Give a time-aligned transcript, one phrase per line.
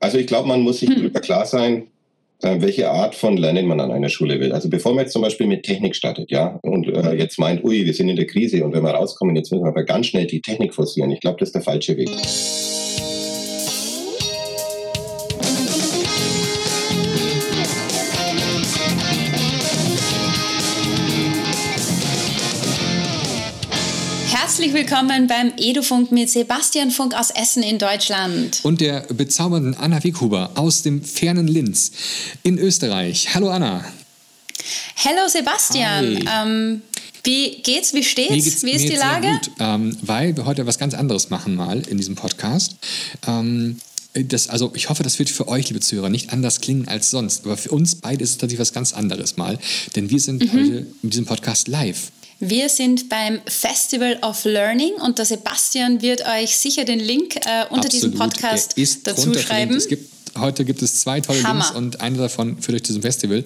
[0.00, 0.96] Also ich glaube, man muss sich hm.
[0.96, 1.88] darüber klar sein,
[2.42, 4.52] äh, welche Art von Lernen man an einer Schule will.
[4.52, 7.84] Also bevor man jetzt zum Beispiel mit Technik startet, ja, und äh, jetzt meint, ui,
[7.84, 10.26] wir sind in der Krise und wenn wir rauskommen, jetzt müssen wir aber ganz schnell
[10.26, 11.10] die Technik forcieren.
[11.10, 12.10] Ich glaube, das ist der falsche Weg.
[24.68, 28.60] Herzlich willkommen beim Edufunk mit Sebastian Funk aus Essen in Deutschland.
[28.64, 31.90] Und der bezaubernden Anna Wieghuber aus dem fernen Linz
[32.42, 33.34] in Österreich.
[33.34, 33.82] Hallo Anna.
[34.96, 36.22] Hallo Sebastian.
[36.30, 36.82] Ähm,
[37.24, 37.94] wie geht's?
[37.94, 38.44] Wie steht's?
[38.44, 39.28] Geht's, wie ist die Lage?
[39.28, 42.76] Gut, ähm, weil wir heute was ganz anderes machen mal in diesem Podcast.
[43.26, 43.78] Ähm,
[44.12, 47.46] das, also ich hoffe, das wird für euch, liebe Zuhörer, nicht anders klingen als sonst.
[47.46, 49.58] Aber für uns beide ist es tatsächlich was ganz anderes mal.
[49.96, 50.52] Denn wir sind mhm.
[50.52, 52.10] heute in diesem Podcast live.
[52.40, 57.64] Wir sind beim Festival of Learning und der Sebastian wird euch sicher den Link äh,
[57.70, 57.92] unter Absolut.
[57.92, 59.74] diesem Podcast dazu schreiben.
[59.74, 61.64] Es gibt heute gibt es zwei tolle Hammer.
[61.64, 63.42] Links und einer davon führt euch zu diesem Festival.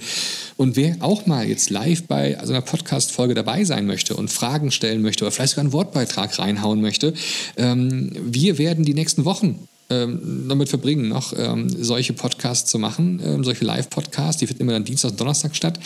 [0.59, 4.71] Und wer auch mal jetzt live bei so einer Podcast-Folge dabei sein möchte und Fragen
[4.71, 7.15] stellen möchte oder vielleicht sogar einen Wortbeitrag reinhauen möchte,
[7.57, 13.21] ähm, wir werden die nächsten Wochen ähm, damit verbringen, noch ähm, solche Podcasts zu machen,
[13.25, 14.39] ähm, solche Live-Podcasts.
[14.39, 15.79] Die finden immer dann Dienstag und Donnerstag statt.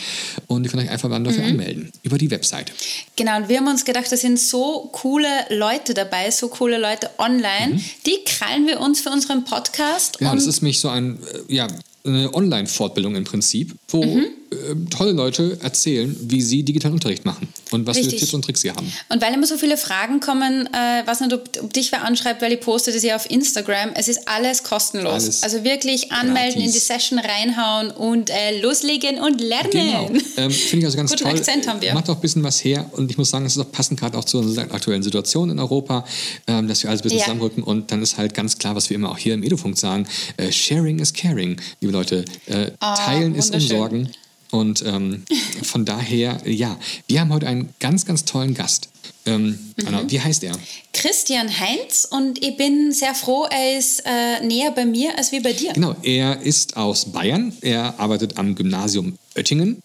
[0.47, 1.51] Und ihr könnt euch einfach mal dafür mhm.
[1.51, 2.71] anmelden über die Website.
[3.15, 7.09] Genau, und wir haben uns gedacht, da sind so coole Leute dabei, so coole Leute
[7.17, 7.75] online.
[7.75, 7.83] Mhm.
[8.05, 10.17] Die krallen wir uns für unseren Podcast.
[10.19, 11.19] Ja, das ist mich so ein,
[11.49, 11.67] äh, ja,
[12.05, 14.27] eine Online-Fortbildung im Prinzip, wo mhm.
[14.51, 18.13] Äh, tolle Leute erzählen, wie sie digitalen Unterricht machen und was Richtig.
[18.13, 18.91] für Tipps und Tricks sie haben.
[19.09, 22.41] Und weil immer so viele Fragen kommen, äh, was nicht, ob, ob, dich wer anschreibt,
[22.41, 25.11] weil ich poste das ja auf Instagram, es ist alles kostenlos.
[25.11, 26.65] Alles also wirklich anmelden, gratis.
[26.65, 29.71] in die Session reinhauen und äh, loslegen und lernen.
[29.71, 30.11] Genau.
[30.37, 31.31] Ähm, Finde ich also ganz Guten toll.
[31.35, 31.93] Akzent haben wir.
[31.95, 34.15] Macht auch ein bisschen was her und ich muss sagen, es ist auch passend gerade
[34.15, 36.05] auch zu unserer aktuellen Situation in Europa,
[36.45, 37.25] ähm, dass wir alles ein bisschen ja.
[37.25, 40.07] zusammenrücken und dann ist halt ganz klar, was wir immer auch hier im Edufunk sagen,
[40.37, 42.23] äh, Sharing is Caring, liebe Leute.
[42.45, 44.11] Äh, oh, teilen ist umsorgen.
[44.51, 45.23] Und ähm,
[45.63, 48.89] von daher, ja, wir haben heute einen ganz, ganz tollen Gast.
[49.25, 49.87] Ähm, mhm.
[49.87, 50.57] Anna, wie heißt er?
[50.93, 55.41] Christian Heinz und ich bin sehr froh, er ist äh, näher bei mir als wie
[55.41, 55.73] bei dir.
[55.73, 57.53] Genau, er ist aus Bayern.
[57.61, 59.81] Er arbeitet am Gymnasium Oettingen.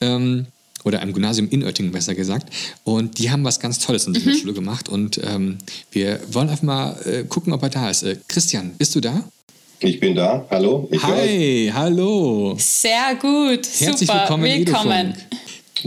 [0.00, 0.46] Ähm,
[0.84, 2.52] oder am Gymnasium in Oettingen besser gesagt.
[2.84, 4.36] Und die haben was ganz Tolles in dieser mhm.
[4.36, 4.88] Schule gemacht.
[4.88, 5.58] Und ähm,
[5.92, 8.02] wir wollen einfach mal äh, gucken, ob er da ist.
[8.02, 9.24] Äh, Christian, bist du da?
[9.82, 10.46] Ich bin da.
[10.50, 10.86] Hallo.
[10.92, 12.54] Ich Hi, hallo.
[12.58, 13.66] Sehr gut.
[13.78, 14.20] Herzlich Super.
[14.20, 14.44] willkommen.
[14.44, 15.14] willkommen.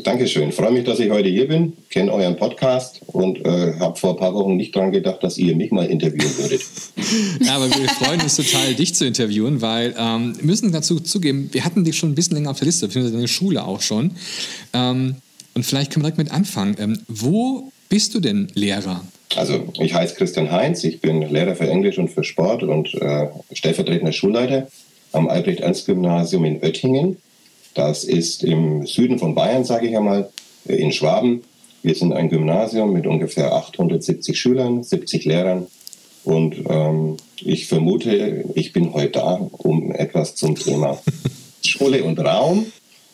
[0.03, 0.51] Dankeschön.
[0.51, 1.73] Freue mich, dass ich heute hier bin.
[1.91, 5.55] Kenne euren Podcast und äh, habe vor ein paar Wochen nicht daran gedacht, dass ihr
[5.55, 6.61] mich mal interviewen würdet.
[7.41, 11.49] ja, aber wir freuen uns total, dich zu interviewen, weil ähm, wir müssen dazu zugeben,
[11.51, 13.81] wir hatten dich schon ein bisschen länger auf der Liste, beziehungsweise in der Schule auch
[13.81, 14.15] schon.
[14.73, 15.17] Ähm,
[15.53, 16.75] und vielleicht können wir direkt mit anfangen.
[16.79, 19.03] Ähm, wo bist du denn Lehrer?
[19.35, 23.27] Also ich heiße Christian Heinz, ich bin Lehrer für Englisch und für Sport und äh,
[23.51, 24.67] stellvertretender Schulleiter
[25.11, 27.17] am Albrecht-Ernst-Gymnasium in Oettingen.
[27.73, 30.29] Das ist im Süden von Bayern, sage ich einmal,
[30.67, 31.43] äh, in Schwaben.
[31.81, 35.67] Wir sind ein Gymnasium mit ungefähr 870 Schülern, 70 Lehrern.
[36.23, 41.01] Und ähm, ich vermute, ich bin heute da, um etwas zum Thema
[41.65, 42.67] Schule und Raum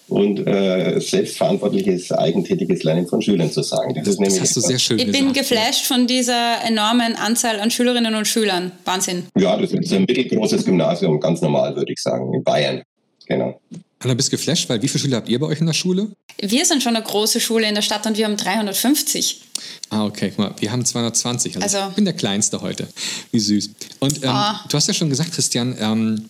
[0.10, 3.94] und äh, selbstverantwortliches, eigentätiges Lernen von Schülern zu sagen.
[3.96, 5.24] Das, ist nämlich das hast du sehr schön Ich gesagt.
[5.24, 8.72] bin geflasht von dieser enormen Anzahl an Schülerinnen und Schülern.
[8.86, 9.26] Wahnsinn.
[9.38, 12.82] Ja, das ist ein mittelgroßes Gymnasium, ganz normal, würde ich sagen, in Bayern.
[13.28, 13.60] Genau.
[14.00, 16.08] Anna, bist geflasht, weil wie viele Schüler habt ihr bei euch in der Schule?
[16.42, 19.42] Wir sind schon eine große Schule in der Stadt und wir haben 350.
[19.90, 21.62] Ah, okay, guck mal, wir haben 220.
[21.62, 22.88] Also, also ich bin der Kleinste heute.
[23.32, 23.72] Wie süß.
[24.00, 24.54] Und ähm, oh.
[24.70, 26.30] du hast ja schon gesagt, Christian, ähm,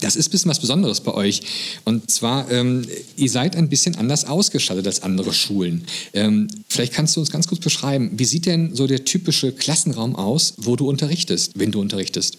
[0.00, 1.42] das ist ein bisschen was Besonderes bei euch.
[1.84, 2.86] Und zwar, ähm,
[3.16, 5.84] ihr seid ein bisschen anders ausgestattet als andere Schulen.
[6.14, 10.14] Ähm, vielleicht kannst du uns ganz kurz beschreiben, wie sieht denn so der typische Klassenraum
[10.14, 12.38] aus, wo du unterrichtest, wenn du unterrichtest?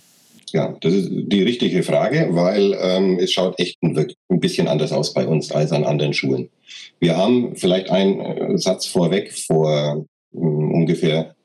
[0.53, 4.07] Ja, das ist die richtige Frage, weil ähm, es schaut echt ein,
[4.39, 6.49] bisschen anders aus bei uns als an anderen Schulen.
[6.99, 11.40] Wir haben vielleicht einen äh, Satz vorweg vor um, ungefähr äh,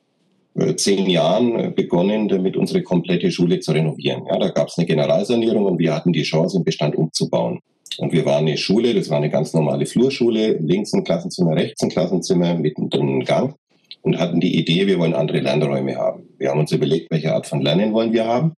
[0.75, 4.23] zehn Jahren äh, begonnen, damit unsere komplette Schule zu renovieren.
[4.27, 7.59] Ja, da gab es eine Generalsanierung und wir hatten die Chance, den Bestand umzubauen.
[7.97, 11.81] Und wir waren eine Schule, das war eine ganz normale Flurschule, links ein Klassenzimmer, rechts
[11.81, 13.55] ein Klassenzimmer, mittendrin ein Gang
[14.01, 16.23] und hatten die Idee, wir wollen andere Lernräume haben.
[16.37, 18.53] Wir haben uns überlegt, welche Art von Lernen wollen wir haben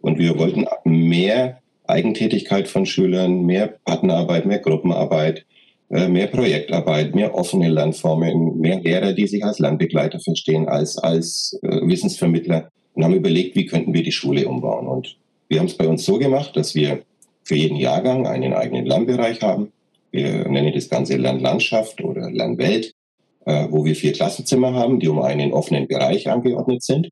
[0.00, 5.42] und wir wollten mehr Eigentätigkeit von Schülern, mehr Partnerarbeit, mehr Gruppenarbeit, äh,
[5.88, 11.86] mehr Projektarbeit, mehr offene Lernformen, mehr Lehrer, die sich als Lernbegleiter verstehen, als, als äh,
[11.86, 14.86] Wissensvermittler und haben überlegt, wie könnten wir die Schule umbauen.
[14.86, 15.16] Und
[15.48, 17.02] wir haben es bei uns so gemacht, dass wir
[17.42, 19.72] für jeden Jahrgang einen eigenen Lernbereich haben.
[20.10, 22.92] Wir nennen das Ganze Lernlandschaft oder Lernwelt,
[23.44, 27.08] äh, wo wir vier Klassenzimmer haben, die um einen offenen Bereich angeordnet sind.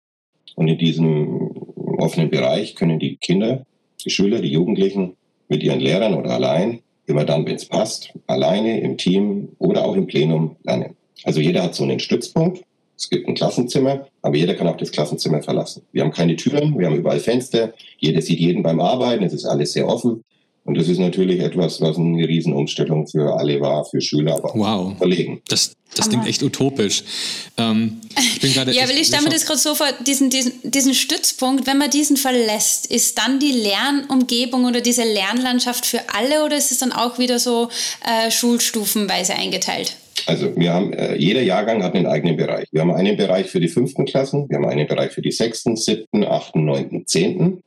[0.54, 1.50] Und in diesem
[1.98, 3.64] offenen Bereich können die Kinder
[4.04, 5.16] die Schüler, die Jugendlichen
[5.48, 9.94] mit ihren Lehrern oder allein, immer dann, wenn es passt, alleine, im Team oder auch
[9.94, 10.96] im Plenum lernen.
[11.24, 12.64] Also jeder hat so einen Stützpunkt.
[12.96, 15.82] Es gibt ein Klassenzimmer, aber jeder kann auch das Klassenzimmer verlassen.
[15.92, 17.72] Wir haben keine Türen, wir haben überall Fenster.
[17.98, 19.24] Jeder sieht jeden beim Arbeiten.
[19.24, 20.22] Es ist alles sehr offen.
[20.64, 24.92] Und das ist natürlich etwas, was eine Riesenumstellung für alle war, für Schüler, aber wow.
[24.92, 25.42] auch Kollegen.
[25.48, 27.02] Das, das klingt echt utopisch.
[27.58, 30.94] Ähm, ich bin ja, weil ich stelle mir das gerade so vor, diesen, diesen, diesen
[30.94, 36.56] Stützpunkt, wenn man diesen verlässt, ist dann die Lernumgebung oder diese Lernlandschaft für alle oder
[36.56, 37.68] ist es dann auch wieder so
[38.06, 39.96] äh, schulstufenweise eingeteilt?
[40.26, 42.68] Also wir haben, äh, jeder Jahrgang hat einen eigenen Bereich.
[42.70, 45.76] Wir haben einen Bereich für die fünften Klassen, wir haben einen Bereich für die sechsten,
[45.76, 47.62] siebten, achten, neunten, zehnten.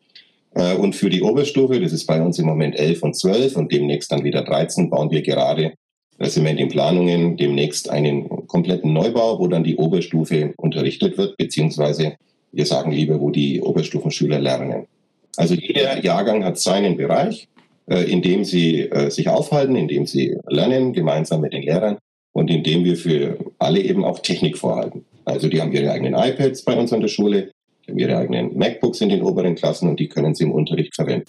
[0.55, 3.71] Äh, und für die Oberstufe, das ist bei uns im Moment 11 und 12 und
[3.71, 5.73] demnächst dann wieder 13, bauen wir gerade,
[6.17, 11.17] da sind wir in den Planungen, demnächst einen kompletten Neubau, wo dann die Oberstufe unterrichtet
[11.17, 12.15] wird, beziehungsweise
[12.53, 14.87] wir sagen lieber, wo die Oberstufenschüler lernen.
[15.35, 17.49] Also jeder Jahrgang hat seinen Bereich,
[17.87, 21.97] äh, in dem sie äh, sich aufhalten, in dem sie lernen, gemeinsam mit den Lehrern
[22.31, 25.03] und in dem wir für alle eben auch Technik vorhalten.
[25.25, 27.51] Also die haben ihre eigenen iPads bei uns an der Schule,
[27.87, 31.27] ihre eigenen MacBooks in den oberen Klassen und die können sie im Unterricht verwenden.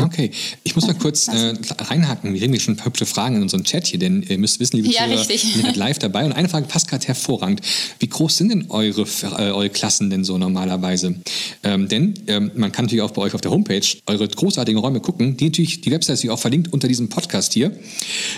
[0.00, 0.30] Okay,
[0.64, 2.34] ich muss mal kurz äh, reinhaken.
[2.34, 5.04] Wir haben schon hübsche Fragen in unserem Chat hier, denn ihr müsst wissen, liebe ja,
[5.04, 6.24] Zuhörer, wir sind live dabei.
[6.24, 7.60] Und eine Frage passt gerade hervorragend.
[7.98, 11.14] Wie groß sind denn eure, äh, eure Klassen denn so normalerweise?
[11.62, 15.00] Ähm, denn ähm, man kann natürlich auch bei euch auf der Homepage eure großartigen Räume
[15.00, 15.36] gucken.
[15.36, 17.72] Die natürlich, die Website ist auch verlinkt unter diesem Podcast hier.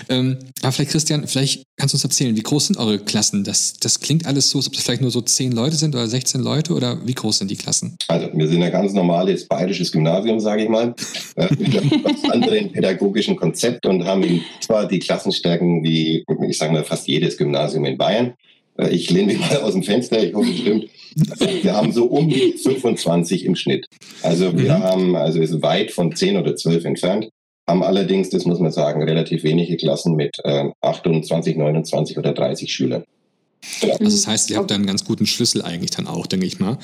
[0.07, 3.43] Ähm, aber vielleicht, Christian, vielleicht kannst du uns erzählen, wie groß sind eure Klassen?
[3.43, 6.07] Das, das klingt alles so, als ob es vielleicht nur so 10 Leute sind oder
[6.07, 7.95] 16 Leute oder wie groß sind die Klassen?
[8.07, 10.93] Also, wir sind ein ganz normales bayerisches Gymnasium, sage ich mal.
[11.35, 16.73] Äh, mit einem ganz anderen pädagogischen Konzept und haben zwar die Klassenstärken wie, ich sage
[16.73, 18.33] mal, fast jedes Gymnasium in Bayern.
[18.77, 20.87] Äh, ich lehne mich mal aus dem Fenster, ich hoffe, es stimmt.
[21.63, 23.87] Wir haben so um die 25 im Schnitt.
[24.21, 24.83] Also wir mhm.
[24.83, 27.29] haben, also ist weit von 10 oder 12 entfernt,
[27.67, 32.71] haben allerdings, das muss man sagen, relativ wenige Klassen mit äh, 28, 29 oder 30
[32.71, 33.03] Schülern.
[33.81, 33.91] Ja.
[33.93, 36.59] Also das heißt, ihr habt da einen ganz guten Schlüssel eigentlich dann auch, denke ich
[36.59, 36.77] mal.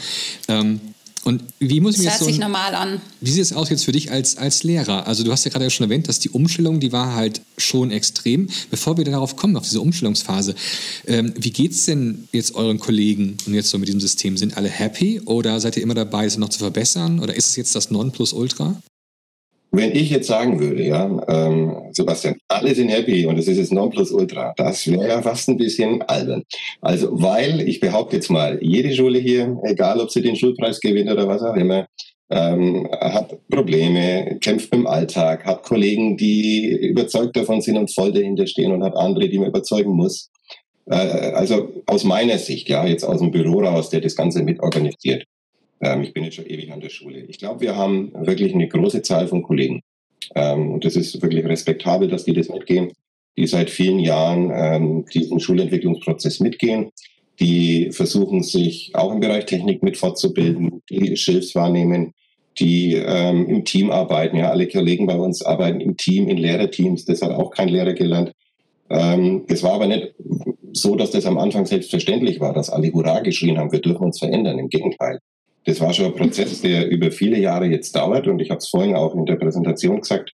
[0.47, 0.79] Ähm,
[1.25, 3.01] und wie muss ich mir das hört so sich normal an.
[3.19, 5.07] Wie sieht es aus jetzt für dich als, als Lehrer?
[5.07, 8.47] Also du hast ja gerade schon erwähnt, dass die Umstellung, die war halt schon extrem.
[8.69, 10.53] Bevor wir darauf kommen, auf diese Umstellungsphase,
[11.07, 14.37] ähm, wie geht es denn jetzt euren Kollegen und jetzt so mit diesem System?
[14.37, 17.19] Sind alle happy oder seid ihr immer dabei, es noch zu verbessern?
[17.19, 18.79] Oder ist es jetzt das Nonplusultra?
[19.71, 23.73] Wenn ich jetzt sagen würde, ja, ähm, Sebastian, alle sind happy und es ist jetzt
[23.73, 26.43] Nonplusultra, das wäre ja fast ein bisschen albern.
[26.81, 31.11] Also, weil ich behaupte jetzt mal, jede Schule hier, egal ob sie den Schulpreis gewinnt
[31.11, 31.87] oder was auch immer,
[32.29, 38.47] ähm, hat Probleme, kämpft im Alltag, hat Kollegen, die überzeugt davon sind und voll dahinter
[38.47, 40.31] stehen und hat andere, die man überzeugen muss.
[40.87, 45.25] Äh, also aus meiner Sicht, ja, jetzt aus dem Büro raus, der das Ganze mitorganisiert,
[45.81, 47.25] ähm, ich bin jetzt schon ewig an der Schule.
[47.27, 49.81] Ich glaube, wir haben wirklich eine große Zahl von Kollegen.
[50.35, 52.91] Ähm, und das ist wirklich respektabel, dass die das mitgehen,
[53.37, 56.91] die seit vielen Jahren ähm, diesen Schulentwicklungsprozess mitgehen,
[57.39, 62.13] die versuchen, sich auch im Bereich Technik mit fortzubilden, die Schilfs wahrnehmen,
[62.59, 64.37] die ähm, im Team arbeiten.
[64.37, 67.03] Ja, alle Kollegen bei uns arbeiten im Team, in Lehrerteams.
[67.03, 68.31] Das hat auch kein Lehrer gelernt.
[68.89, 70.13] Ähm, es war aber nicht
[70.71, 74.19] so, dass das am Anfang selbstverständlich war, dass alle Hurra geschrien haben, wir dürfen uns
[74.19, 74.59] verändern.
[74.59, 75.19] Im Gegenteil.
[75.65, 78.27] Das war schon ein Prozess, der über viele Jahre jetzt dauert.
[78.27, 80.33] Und ich habe es vorhin auch in der Präsentation gesagt.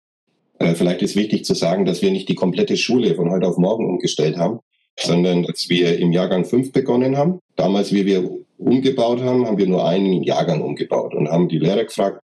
[0.58, 3.56] Äh, vielleicht ist wichtig zu sagen, dass wir nicht die komplette Schule von heute auf
[3.56, 4.58] morgen umgestellt haben,
[4.98, 7.38] sondern dass wir im Jahrgang 5 begonnen haben.
[7.56, 11.84] Damals, wie wir umgebaut haben, haben wir nur einen Jahrgang umgebaut und haben die Lehrer
[11.84, 12.20] gefragt,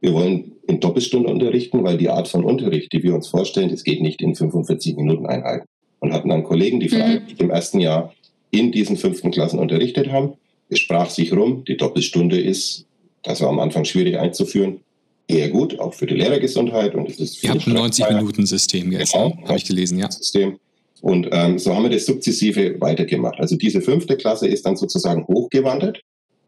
[0.00, 3.84] wir wollen in Doppelstunde unterrichten, weil die Art von Unterricht, die wir uns vorstellen, das
[3.84, 5.66] geht nicht in 45 Minuten Einheiten.
[6.00, 7.22] Und hatten dann Kollegen, die mhm.
[7.38, 8.12] im ersten Jahr
[8.50, 10.34] in diesen fünften Klassen unterrichtet haben
[10.68, 12.86] es sprach sich rum, die Doppelstunde ist,
[13.22, 14.80] das war am Anfang schwierig einzuführen,
[15.28, 16.94] eher gut, auch für die Lehrergesundheit.
[16.94, 19.36] Und es ist Ihr habt ein 90-Minuten-System jetzt, genau, ne?
[19.44, 20.10] habe ich gelesen, ja.
[20.10, 20.58] System.
[21.02, 23.38] Und ähm, so haben wir das sukzessive weitergemacht.
[23.38, 26.00] Also diese fünfte Klasse ist dann sozusagen hochgewandert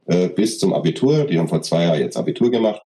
[0.06, 1.26] äh, bis zum Abitur.
[1.26, 2.82] Die haben vor zwei Jahren jetzt Abitur gemacht.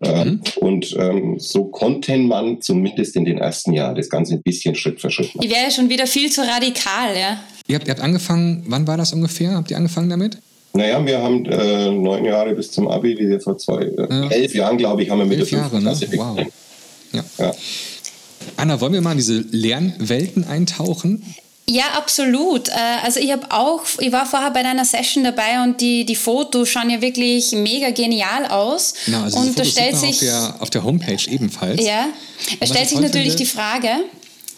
[0.00, 0.42] Äh, mhm.
[0.56, 5.00] Und ähm, so konnte man zumindest in den ersten Jahren das Ganze ein bisschen Schritt
[5.00, 5.40] für Schritt machen.
[5.40, 7.40] Die wäre ja schon wieder viel zu radikal, ja.
[7.66, 9.52] Ihr habt, ihr habt angefangen, wann war das ungefähr?
[9.52, 10.38] Habt ihr angefangen damit?
[10.76, 14.28] Naja, wir haben äh, neun Jahre bis zum Abi, wie wir vor zwei, äh, ja.
[14.28, 15.96] elf Jahren, glaube ich, haben wir mit elf der Jahre, ne?
[16.16, 16.38] Wow.
[17.12, 17.24] Ja.
[17.38, 17.54] ja.
[18.56, 21.22] Anna, wollen wir mal in diese Lernwelten eintauchen?
[21.68, 22.68] Ja, absolut.
[22.68, 26.14] Äh, also ich habe auch, ich war vorher bei deiner Session dabei und die, die
[26.14, 28.94] Fotos schauen ja wirklich mega genial aus.
[29.06, 31.84] Genau, also und da stellt sich auf der, auf der Homepage ebenfalls.
[31.84, 32.06] Ja,
[32.60, 33.88] es stellt sich natürlich finde, die Frage,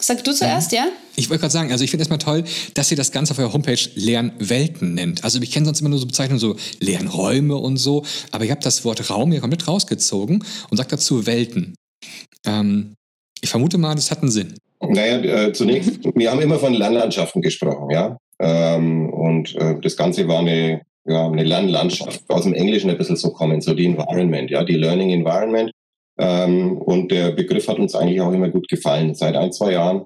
[0.01, 0.87] Sag du zuerst, ja?
[1.15, 3.51] Ich wollte gerade sagen, also ich finde erstmal toll, dass ihr das Ganze auf eurer
[3.51, 5.23] Homepage Lernwelten nennt.
[5.23, 8.65] Also ich kenne sonst immer nur so Bezeichnungen, so Lernräume und so, aber ihr habt
[8.65, 11.75] das Wort Raum hier komplett rausgezogen und sagt dazu Welten.
[12.45, 12.95] Ähm,
[13.41, 14.55] ich vermute mal, das hat einen Sinn.
[14.81, 18.17] Naja, äh, zunächst, wir haben immer von Lernlandschaften gesprochen, ja.
[18.39, 23.17] Ähm, und äh, das Ganze war eine, ja, eine Lernlandschaft, aus dem Englischen ein bisschen
[23.17, 25.71] so kommen, so die Environment, ja, die Learning Environment.
[26.19, 29.15] Ähm, und der Begriff hat uns eigentlich auch immer gut gefallen.
[29.15, 30.03] Seit ein, zwei Jahren,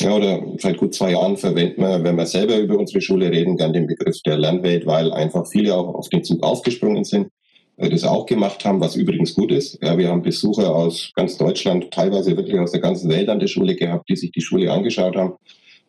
[0.00, 3.56] ja, oder seit gut zwei Jahren verwenden wir, wenn wir selber über unsere Schule reden,
[3.56, 7.28] gern den Begriff der Lernwelt, weil einfach viele auch auf den Zug aufgesprungen sind,
[7.76, 9.78] äh, das auch gemacht haben, was übrigens gut ist.
[9.80, 13.46] Ja, wir haben Besucher aus ganz Deutschland, teilweise wirklich aus der ganzen Welt an der
[13.46, 15.34] Schule gehabt, die sich die Schule angeschaut haben.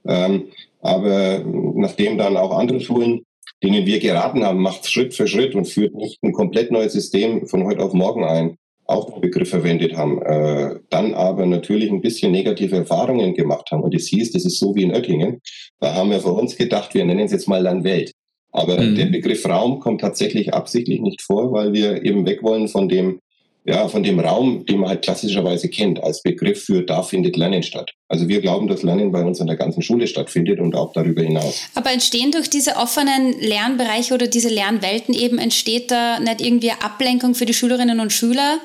[0.06, 0.50] Ähm,
[0.82, 3.24] aber nachdem dann auch andere Schulen,
[3.63, 7.48] denen wir geraten haben, macht Schritt für Schritt und führt nicht ein komplett neues System
[7.48, 12.02] von heute auf morgen ein, auch den Begriff verwendet haben, äh, dann aber natürlich ein
[12.02, 13.84] bisschen negative Erfahrungen gemacht haben.
[13.84, 15.42] Und es hieß, das ist so wie in Oettingen.
[15.80, 18.12] Da haben wir für uns gedacht, wir nennen es jetzt mal Landwelt.
[18.52, 18.96] Aber mhm.
[18.96, 23.20] der Begriff Raum kommt tatsächlich absichtlich nicht vor, weil wir eben weg wollen von dem
[23.66, 27.63] ja, von dem Raum, den man halt klassischerweise kennt, als Begriff für da findet Lernen
[27.63, 27.92] statt.
[28.10, 31.22] Also wir glauben, dass Lernen bei uns an der ganzen Schule stattfindet und auch darüber
[31.22, 31.62] hinaus.
[31.74, 37.36] Aber entstehen durch diese offenen Lernbereiche oder diese Lernwelten eben, entsteht da nicht irgendwie Ablenkung
[37.36, 38.60] für die Schülerinnen und Schüler,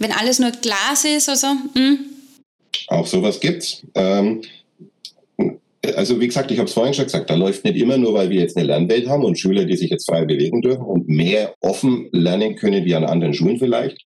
[0.00, 1.46] wenn alles nur Glas ist oder so?
[1.74, 1.98] Hm?
[2.88, 3.82] Auch sowas gibt's.
[3.94, 4.42] Ähm,
[5.94, 8.30] also wie gesagt, ich habe es vorhin schon gesagt, da läuft nicht immer nur, weil
[8.30, 11.54] wir jetzt eine Lernwelt haben und Schüler, die sich jetzt frei bewegen dürfen und mehr
[11.60, 14.04] offen lernen können wie an anderen Schulen vielleicht,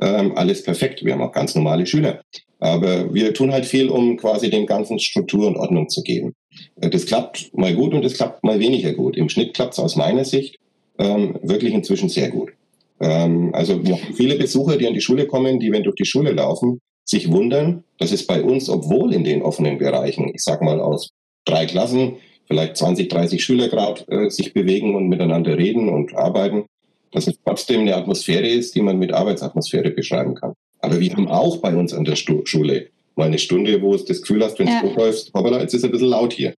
[0.00, 1.04] ähm, alles perfekt.
[1.04, 2.22] Wir haben auch ganz normale Schüler.
[2.58, 6.34] Aber wir tun halt viel, um quasi dem Ganzen Struktur und Ordnung zu geben.
[6.80, 9.16] Äh, das klappt mal gut und das klappt mal weniger gut.
[9.16, 10.56] Im Schnitt klappt es aus meiner Sicht
[10.98, 12.52] ähm, wirklich inzwischen sehr gut.
[13.00, 16.06] Ähm, also wir haben viele Besucher, die an die Schule kommen, die, wenn durch die
[16.06, 20.62] Schule laufen, sich wundern, dass es bei uns, obwohl in den offenen Bereichen, ich sag
[20.62, 21.10] mal aus
[21.44, 26.64] drei Klassen, vielleicht 20, 30 Schüler gerade äh, sich bewegen und miteinander reden und arbeiten,
[27.12, 30.54] dass es trotzdem eine Atmosphäre ist, die man mit Arbeitsatmosphäre beschreiben kann.
[30.80, 34.04] Aber wir haben auch bei uns an der Stu Schule mal eine Stunde, wo es
[34.04, 34.80] das Gefühl hast, wenn ja.
[34.80, 36.54] du hochläufst, hoppala, jetzt ist es ein bisschen laut hier.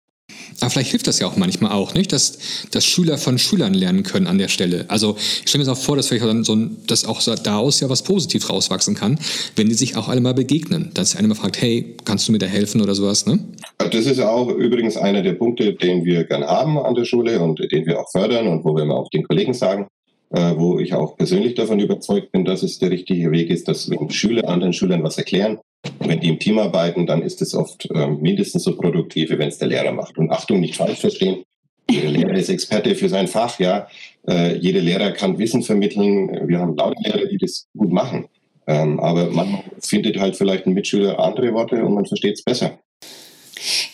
[0.62, 2.12] Aber vielleicht hilft das ja auch manchmal auch, nicht?
[2.12, 2.38] Dass,
[2.72, 4.86] dass Schüler von Schülern lernen können an der Stelle.
[4.88, 7.80] Also ich stelle mir das auch vor, dass vielleicht dann so ein, dass auch daraus
[7.82, 9.20] ja was positiv rauswachsen kann,
[9.56, 10.92] wenn die sich auch alle mal begegnen.
[10.94, 13.40] Dass einer mal fragt, hey, kannst du mir da helfen oder sowas, ne?
[13.78, 17.60] Das ist auch übrigens einer der Punkte, den wir gern haben an der Schule und
[17.72, 19.88] den wir auch fördern und wo wir mal auch den Kollegen sagen,
[20.32, 23.90] äh, wo ich auch persönlich davon überzeugt bin, dass es der richtige Weg ist, dass
[23.90, 25.60] wenn Schüler anderen Schülern was erklären,
[26.00, 29.50] wenn die im Team arbeiten, dann ist es oft äh, mindestens so produktiv, wie wenn
[29.50, 30.18] es der Lehrer macht.
[30.18, 31.44] Und Achtung, nicht falsch verstehen.
[31.90, 33.88] Jeder Lehrer ist Experte für sein Fach, ja.
[34.28, 36.48] Äh, jeder Lehrer kann Wissen vermitteln.
[36.48, 38.28] Wir haben laute Lehrer, die das gut machen.
[38.68, 42.80] Ähm, aber man findet halt vielleicht ein Mitschüler andere Worte und man versteht es besser.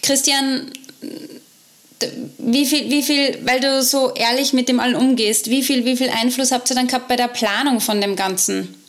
[0.01, 0.71] Christian,
[2.37, 5.97] wie viel, wie viel, weil du so ehrlich mit dem allen umgehst, wie viel, wie
[5.97, 8.80] viel Einfluss habt ihr dann gehabt bei der Planung von dem Ganzen?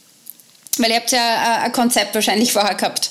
[0.78, 3.10] Weil ihr habt ja äh, ein Konzept wahrscheinlich vorher gehabt.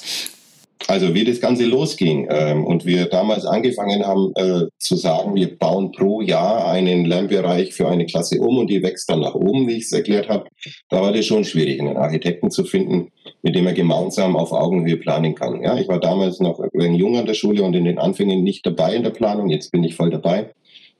[0.87, 5.57] Also wie das Ganze losging ähm, und wir damals angefangen haben äh, zu sagen, wir
[5.57, 9.67] bauen pro Jahr einen Lernbereich für eine Klasse um und die wächst dann nach oben,
[9.67, 10.45] wie ich es erklärt habe,
[10.89, 14.97] da war das schon schwierig, einen Architekten zu finden, mit dem er gemeinsam auf Augenhöhe
[14.97, 15.61] planen kann.
[15.61, 18.95] Ja, ich war damals noch jung an der Schule und in den Anfängen nicht dabei
[18.95, 20.51] in der Planung, jetzt bin ich voll dabei.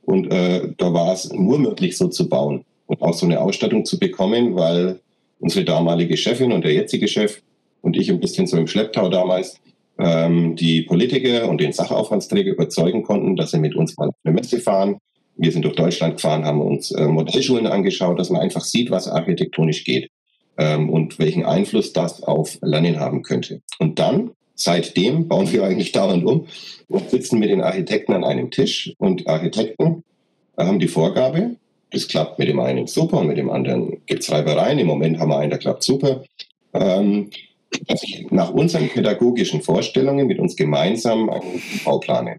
[0.04, 3.86] Und äh, da war es nur möglich, so zu bauen und auch so eine Ausstattung
[3.86, 5.00] zu bekommen, weil
[5.42, 7.42] unsere damalige Chefin und der jetzige Chef
[7.82, 9.60] und ich ein bisschen so im Schlepptau damals
[10.00, 14.34] ähm, die Politiker und den Sachaufwandsträger überzeugen konnten, dass sie mit uns mal auf eine
[14.34, 14.98] Messe fahren.
[15.36, 19.08] Wir sind durch Deutschland gefahren, haben uns äh, Modellschulen angeschaut, dass man einfach sieht, was
[19.08, 20.10] architektonisch geht
[20.58, 23.62] ähm, und welchen Einfluss das auf Lernen haben könnte.
[23.80, 26.48] Und dann, seitdem, bauen wir eigentlich dauernd um
[26.88, 30.04] und sitzen mit den Architekten an einem Tisch und Architekten
[30.58, 31.56] haben die Vorgabe,
[31.92, 34.80] das klappt mit dem einen super mit dem anderen gibt es Reibereien.
[34.80, 36.24] Im Moment haben wir einen, der klappt super.
[36.74, 37.30] Ähm,
[37.70, 42.38] ich nach unseren pädagogischen Vorstellungen mit uns gemeinsam einen Bau plane.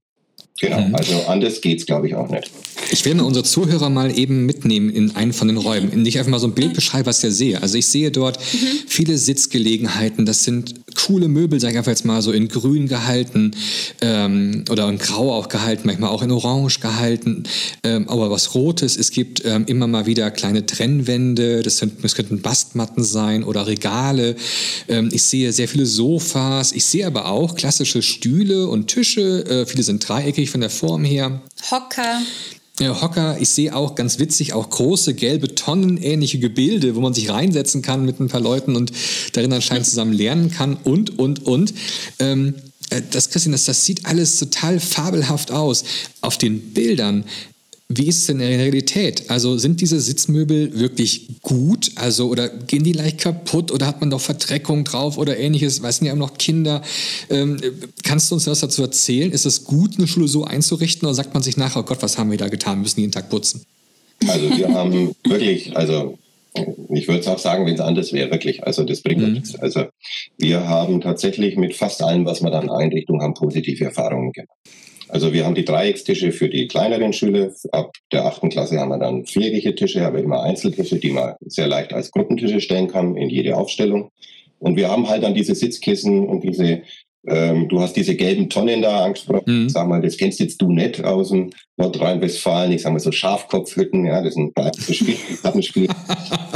[0.61, 0.94] Genau, mhm.
[0.94, 2.50] also anders geht es, glaube ich, auch nicht.
[2.90, 6.02] Ich werde unsere Zuhörer mal eben mitnehmen in einen von den Räumen.
[6.02, 7.62] Nicht einfach mal so ein Bild beschreiben, was ich sehe.
[7.62, 8.66] Also ich sehe dort mhm.
[8.87, 10.26] viele Sitzgelegenheiten.
[10.26, 13.52] Das sind coole Möbel, sage ich einfach jetzt mal so in grün gehalten
[14.00, 17.44] ähm, oder in grau auch gehalten, manchmal auch in orange gehalten,
[17.82, 18.97] ähm, aber was rotes.
[18.97, 21.62] Es gibt ähm, immer mal wieder kleine Trennwände.
[21.62, 24.37] Das, sind, das könnten Bastmatten sein oder Regale.
[24.88, 26.73] Ähm, ich sehe sehr viele Sofas.
[26.73, 29.44] Ich sehe aber auch klassische Stühle und Tische.
[29.47, 31.40] Äh, viele sind dreieckig von der Form her.
[31.70, 32.20] Hocker.
[32.80, 37.82] Hocker, ich sehe auch ganz witzig auch große gelbe Tonnenähnliche Gebilde, wo man sich reinsetzen
[37.82, 38.92] kann mit ein paar Leuten und
[39.32, 41.75] darin anscheinend zusammen lernen kann und, und, und.
[42.18, 42.54] Ähm,
[42.90, 45.84] äh, das, Christian, das, das sieht alles total fabelhaft aus.
[46.20, 47.25] Auf den Bildern
[47.94, 49.28] wie ist es denn in der Realität?
[49.28, 51.92] Also sind diese Sitzmöbel wirklich gut?
[51.96, 55.82] Also oder gehen die leicht kaputt oder hat man doch Verdreckung drauf oder ähnliches?
[55.82, 56.82] Weißen ja auch noch Kinder.
[57.28, 57.58] Ähm,
[58.02, 59.30] kannst du uns was dazu erzählen?
[59.30, 62.18] Ist es gut, eine Schule so einzurichten oder sagt man sich nachher, oh Gott, was
[62.18, 62.78] haben wir da getan?
[62.78, 63.64] Wir müssen jeden Tag putzen.
[64.26, 66.18] Also wir haben wirklich, also
[66.94, 68.64] ich würde es auch sagen, wenn es anders wäre, wirklich.
[68.64, 69.32] Also das bringt mhm.
[69.32, 69.54] nichts.
[69.56, 69.87] Also
[70.38, 74.58] wir haben tatsächlich mit fast allem, was wir dann Einrichtungen haben, positive Erfahrungen gemacht.
[75.12, 77.52] Also wir haben die Dreieckstische für die kleineren Schüler.
[77.71, 81.69] Ab der achten Klasse haben wir dann viereckige Tische, aber immer Einzeltische, die man sehr
[81.69, 84.11] leicht als Gruppentische stellen kann in jede Aufstellung.
[84.59, 86.81] Und wir haben halt dann diese Sitzkissen und diese
[87.26, 89.64] ähm, du hast diese gelben Tonnen da angesprochen.
[89.64, 89.68] Mhm.
[89.68, 92.72] Sag mal, das kennst jetzt du nicht aus dem Nordrhein-Westfalen.
[92.72, 95.88] Ich sag mal so Schafkopfhütten, ja, das sind ein Spiel, Kartenspiel,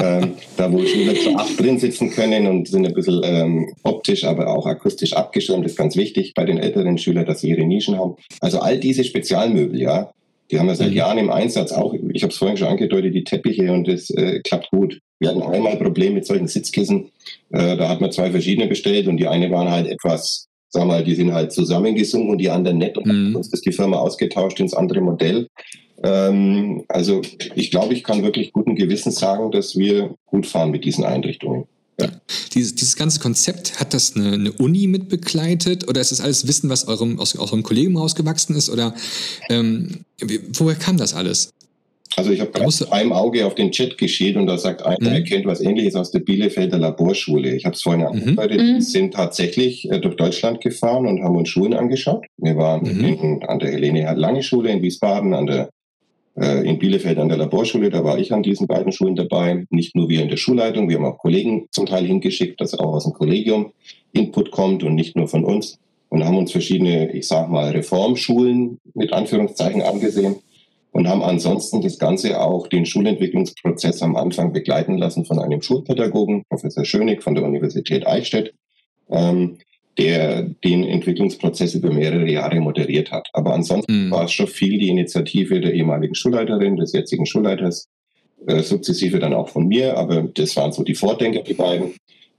[0.03, 4.25] ähm, da wo Schüler zu acht drin sitzen können und sind ein bisschen ähm, optisch,
[4.25, 5.65] aber auch akustisch abgeschirmt.
[5.65, 8.17] Das ist ganz wichtig bei den älteren Schülern, dass sie ihre Nischen haben.
[8.41, 10.11] Also all diese Spezialmöbel, ja,
[10.51, 10.97] die haben wir seit mhm.
[10.97, 11.73] Jahren im Einsatz.
[11.73, 15.01] Auch, ich habe es vorhin schon angedeutet, die Teppiche und das äh, klappt gut.
[15.19, 17.11] Wir hatten einmal ein Problem mit solchen Sitzkissen.
[17.51, 21.05] Äh, da hat man zwei verschiedene bestellt und die eine waren halt etwas sag mal,
[21.05, 22.97] die sind halt zusammengesungen und die anderen nicht.
[22.97, 23.37] Und mhm.
[23.37, 25.49] uns ist die Firma ausgetauscht ins andere Modell.
[26.03, 27.23] Ähm, also
[27.55, 31.65] ich glaube, ich kann wirklich guten Gewissens sagen, dass wir gut fahren mit diesen Einrichtungen.
[31.99, 32.11] Ja.
[32.53, 36.47] Dieses, dieses ganze Konzept, hat das eine, eine Uni mit begleitet oder ist das alles
[36.47, 38.69] Wissen, was eurem, aus, aus eurem Kollegen rausgewachsen ist?
[38.69, 38.95] Oder
[39.49, 40.05] ähm,
[40.53, 41.55] woher kam das alles?
[42.17, 44.97] Also ich habe gerade mit einem Auge auf den Chat geschielt und da sagt einer,
[45.11, 45.17] mhm.
[45.17, 47.55] er kennt was ähnliches aus der Bielefelder Laborschule.
[47.55, 48.07] Ich habe es vorhin mhm.
[48.07, 48.81] angedeutet, mhm.
[48.81, 52.25] sind tatsächlich äh, durch Deutschland gefahren und haben uns Schulen angeschaut.
[52.39, 53.05] Wir waren mhm.
[53.05, 55.69] in, an der Helene Lange Schule in Wiesbaden, an der
[56.41, 59.67] äh, in Bielefeld an der Laborschule, da war ich an diesen beiden Schulen dabei.
[59.69, 62.95] Nicht nur wir in der Schulleitung, wir haben auch Kollegen zum Teil hingeschickt, dass auch
[62.95, 63.73] aus dem Kollegium
[64.13, 65.79] Input kommt und nicht nur von uns.
[66.09, 70.37] Und haben uns verschiedene, ich sag mal, Reformschulen mit Anführungszeichen angesehen
[70.97, 76.45] und haben ansonsten das Ganze auch den Schulentwicklungsprozess am Anfang begleiten lassen von einem Schulpädagogen,
[76.49, 78.55] Professor Schönig von der Universität Eichstätt,
[79.11, 79.59] ähm,
[79.99, 83.29] der den Entwicklungsprozess über mehrere Jahre moderiert hat.
[83.35, 84.11] Aber ansonsten mhm.
[84.11, 87.89] war es schon viel die Initiative der ehemaligen Schulleiterin, des jetzigen Schulleiters,
[88.47, 91.93] äh, sukzessive dann auch von mir, aber das waren so die Vordenker, die beiden,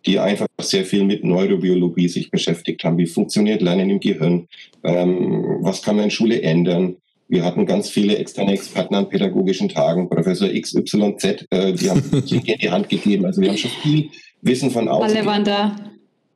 [0.08, 2.98] die einfach sehr viel mit Neurobiologie sich beschäftigt haben.
[2.98, 4.48] Wie funktioniert Lernen im Gehirn?
[4.84, 6.96] Ähm, was kann man in Schule ändern?
[7.30, 12.42] Wir hatten ganz viele externe Experten an pädagogischen Tagen, Professor XYZ, äh, die haben in
[12.42, 13.26] die Hand gegeben.
[13.26, 14.10] Also wir haben schon viel
[14.42, 15.18] Wissen von außen.
[15.18, 15.76] Alle waren da.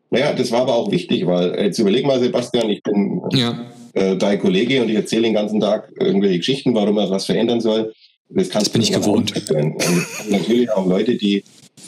[0.10, 3.72] Naja, das war aber auch wichtig, weil äh, jetzt überleg mal, Sebastian, ich bin ja.
[3.94, 7.62] äh, dein Kollege und ich erzähle den ganzen Tag irgendwelche Geschichten, warum er was verändern
[7.62, 7.94] soll.
[8.28, 9.34] Das, kannst das bin ich gewohnt.
[10.30, 11.44] Natürlich auch Leute, die,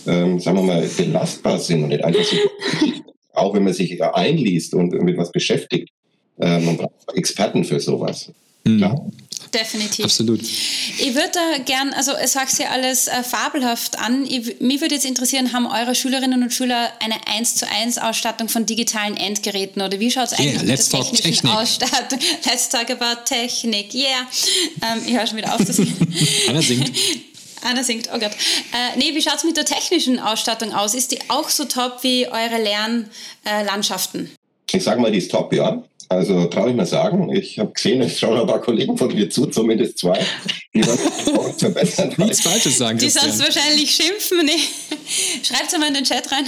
[0.07, 2.37] ähm, sagen wir mal, belastbar sind und nicht einfach so,
[3.33, 5.89] auch wenn man sich einliest und mit was beschäftigt.
[6.39, 8.31] Äh, man braucht Experten für sowas.
[8.63, 8.78] Mhm.
[8.78, 9.12] Klar.
[9.54, 10.06] Definitiv.
[10.06, 10.41] Absolut.
[10.41, 14.26] Ich würde da gern, also es sagt ja alles äh, fabelhaft an.
[14.26, 18.49] Ich, mich würde jetzt interessieren, haben eure Schülerinnen und Schüler eine 1 zu 1 Ausstattung
[18.49, 21.54] von digitalen Endgeräten oder wie schaut es eigentlich yeah, mit der technischen Technik.
[21.54, 22.19] Ausstattung?
[22.45, 24.28] Let's talk about Technik, yeah.
[24.82, 26.15] Ähm, ich höre schon wieder auf zu singen.
[26.47, 26.91] Anna singt.
[27.62, 28.32] Anna singt, oh Gott.
[28.32, 30.95] Äh, nee, wie schaut es mit der technischen Ausstattung aus?
[30.95, 34.26] Ist die auch so top wie eure Lernlandschaften?
[34.26, 35.84] Äh, ich sage mal, die ist top, ja.
[36.13, 39.30] Also traue ich mal sagen, ich habe gesehen, es schauen ein paar Kollegen von mir
[39.32, 40.19] zu, zumindest zwei,
[40.73, 40.99] die wollen
[41.38, 42.13] auch verbessern.
[42.17, 42.99] Nichts Falsches sagen.
[42.99, 44.45] Die sonst wahrscheinlich schimpfen.
[44.45, 44.52] Nee.
[45.43, 46.45] Schreibt es mal in den Chat rein.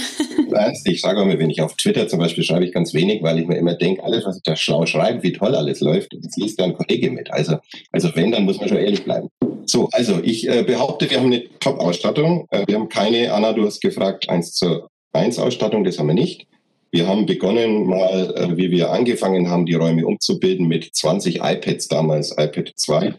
[0.48, 3.24] Nein, ich sage auch mal, wenn ich auf Twitter zum Beispiel schreibe ich ganz wenig,
[3.24, 6.12] weil ich mir immer denke, alles, was ich da schlau schreibe, wie toll alles läuft,
[6.12, 7.32] das liest ja ein Kollege mit.
[7.32, 7.56] Also,
[7.90, 9.28] also wenn, dann muss man schon ehrlich bleiben.
[9.66, 12.46] So, also ich äh, behaupte, wir haben eine Top-Ausstattung.
[12.50, 16.14] Äh, wir haben keine, Anna, du hast gefragt, 1 zu 1 Ausstattung, das haben wir
[16.14, 16.46] nicht.
[16.96, 21.88] Wir haben begonnen mal, äh, wie wir angefangen haben, die Räume umzubilden mit 20 iPads
[21.88, 23.12] damals, iPad 2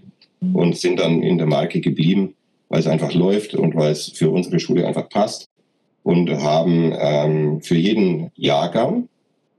[0.54, 2.34] und sind dann in der Marke geblieben,
[2.70, 5.50] weil es einfach läuft und weil es für unsere Schule einfach passt
[6.02, 9.10] und haben ähm, für jeden Jahrgang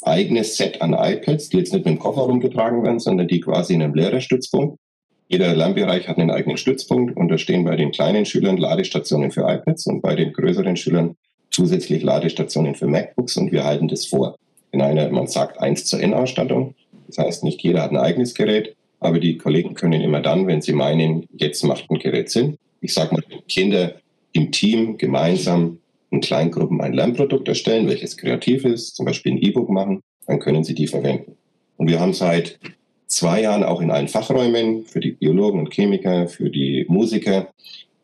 [0.03, 3.75] eigenes Set an iPads, die jetzt nicht mit dem Koffer rumgetragen werden, sondern die quasi
[3.75, 4.81] in einem Lehrerstützpunkt.
[5.29, 9.43] Jeder Lernbereich hat einen eigenen Stützpunkt und da stehen bei den kleinen Schülern Ladestationen für
[9.43, 11.15] iPads und bei den größeren Schülern
[11.59, 14.37] zusätzlich Ladestationen für MacBooks und wir halten das vor.
[14.71, 16.77] In einer, man sagt, 1 zu N Ausstattung.
[17.09, 20.63] Das heißt, nicht jeder hat ein eigenes Gerät, aber die Kollegen können immer dann, wenn
[20.63, 22.59] sie meinen, jetzt macht ein Gerät Sinn.
[22.81, 23.95] Ich sage mal, Kinder
[24.33, 25.79] im Team gemeinsam
[26.11, 30.63] in Kleingruppen ein Lernprodukt erstellen, welches kreativ ist, zum Beispiel ein E-Book machen, dann können
[30.63, 31.37] sie die verwenden.
[31.77, 32.61] Und wir haben seit
[33.09, 37.49] zwei Jahren auch in allen Fachräumen für die Biologen und Chemiker, für die Musiker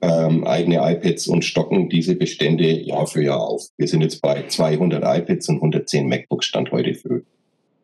[0.04, 3.68] ähm, eigene iPads und stocken diese Bestände Jahr für Jahr auf.
[3.76, 7.22] Wir sind jetzt bei 200 iPads und 110 MacBooks Stand heute früh.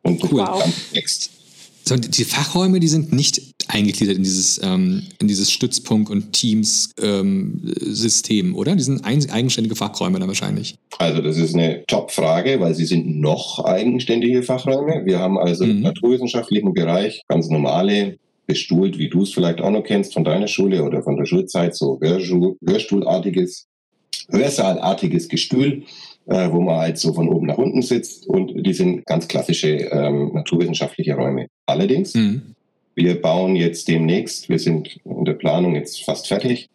[0.03, 0.45] Und cool.
[0.93, 1.31] Text.
[1.83, 8.45] So, die Fachräume, die sind nicht eingegliedert in dieses, ähm, in dieses Stützpunkt- und Teams-System,
[8.47, 8.75] ähm, oder?
[8.75, 10.75] Die sind ein, eigenständige Fachräume dann wahrscheinlich.
[10.99, 15.05] Also das ist eine Top-Frage, weil sie sind noch eigenständige Fachräume.
[15.05, 15.71] Wir haben also mhm.
[15.71, 18.17] im naturwissenschaftlichen Bereich ganz normale,
[18.51, 21.75] bestuhlt, wie du es vielleicht auch noch kennst von deiner Schule oder von der Schulzeit,
[21.75, 23.67] so Hörstuhl, Hörstuhlartiges,
[24.29, 25.83] Hörsaalartiges Gestühl
[26.27, 29.69] äh, wo man halt so von oben nach unten sitzt und die sind ganz klassische
[29.69, 31.47] ähm, naturwissenschaftliche Räume.
[31.65, 32.55] Allerdings, mhm.
[32.95, 36.69] wir bauen jetzt demnächst, wir sind in der Planung jetzt fast fertig,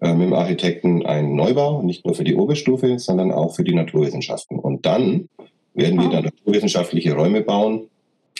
[0.00, 3.74] äh, mit dem Architekten einen Neubau, nicht nur für die Oberstufe, sondern auch für die
[3.74, 4.58] Naturwissenschaften.
[4.58, 5.28] Und dann
[5.74, 7.88] werden wir dann naturwissenschaftliche Räume bauen.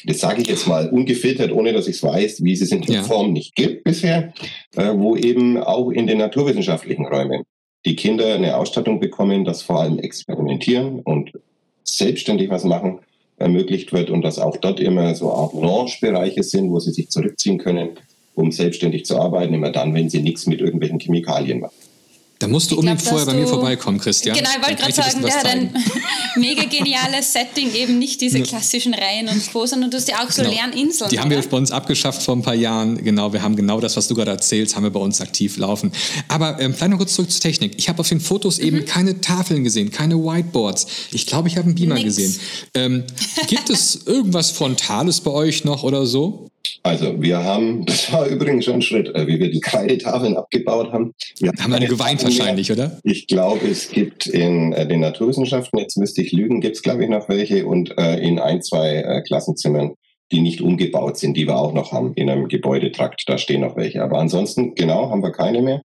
[0.07, 2.83] Das sage ich jetzt mal ungefiltert, ohne dass ich es weiß, wie es es in
[2.83, 3.03] der ja.
[3.03, 4.33] Form nicht gibt bisher,
[4.77, 7.45] äh, wo eben auch in den naturwissenschaftlichen Räumen
[7.87, 11.33] die Kinder eine Ausstattung bekommen, dass vor allem experimentieren und
[11.85, 13.01] selbstständig was machen
[13.37, 17.59] ermöglicht wird und dass auch dort immer so Art Launch-Bereiche sind, wo sie sich zurückziehen
[17.59, 17.91] können,
[18.35, 21.75] um selbstständig zu arbeiten, immer dann, wenn sie nichts mit irgendwelchen Chemikalien machen.
[22.45, 24.37] Da musst du unbedingt vorher bei mir vorbeikommen, Christian.
[24.37, 25.75] Genau, ich wollte gerade sagen, der hat ein
[26.37, 30.31] mega geniales Setting, eben nicht diese klassischen Reihen und Co., sondern du hast ja auch
[30.31, 30.55] so genau.
[30.55, 31.11] Lerninseln.
[31.11, 33.03] Die haben wir bei uns abgeschafft vor ein paar Jahren.
[33.03, 35.91] Genau, wir haben genau das, was du gerade erzählst, haben wir bei uns aktiv laufen.
[36.29, 37.75] Aber ähm, vielleicht noch kurz zurück zur Technik.
[37.77, 38.65] Ich habe auf den Fotos mhm.
[38.65, 40.87] eben keine Tafeln gesehen, keine Whiteboards.
[41.13, 42.17] Ich glaube, ich habe einen Beamer Nix.
[42.17, 42.39] gesehen.
[42.75, 43.05] Ähm,
[43.47, 46.49] gibt es irgendwas Frontales bei euch noch oder so?
[46.83, 50.93] Also wir haben, das war übrigens schon ein Schritt, äh, wie wir die Kreidetafeln abgebaut
[50.93, 51.13] haben.
[51.39, 52.99] Wir haben eine geweint wahrscheinlich, oder?
[53.03, 57.05] Ich glaube, es gibt in äh, den Naturwissenschaften, jetzt müsste ich lügen, gibt es glaube
[57.05, 59.95] ich noch welche und äh, in ein, zwei Klassenzimmern,
[60.33, 63.77] die nicht umgebaut sind, die wir auch noch haben in einem Gebäudetrakt, da stehen noch
[63.77, 64.03] welche.
[64.03, 65.83] Aber ansonsten, genau, haben wir keine mehr.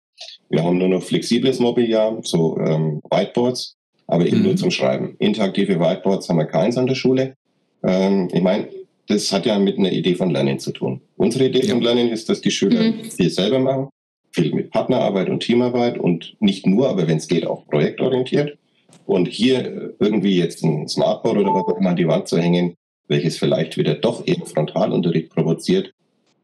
[0.50, 3.76] Wir haben nur noch flexibles Mobiliar, so ähm, Whiteboards,
[4.08, 4.44] aber eben mhm.
[4.44, 5.16] nur zum Schreiben.
[5.20, 7.36] Interaktive Whiteboards haben wir keins an der Schule.
[7.84, 8.70] Ähm, ich meine,
[9.08, 11.02] das hat ja mit einer Idee von Lernen zu tun.
[11.15, 11.74] Unsere Idee ja.
[11.74, 13.06] von Lernen ist, dass die Schüler mhm.
[13.06, 13.89] viel selber machen,
[14.32, 18.58] viel mit Partnerarbeit und Teamarbeit und nicht nur, aber wenn es geht, auch projektorientiert.
[19.06, 22.76] Und hier irgendwie jetzt ein Smartboard oder was auch immer an die Wand zu hängen,
[23.08, 25.93] welches vielleicht wieder doch eher Frontalunterricht provoziert,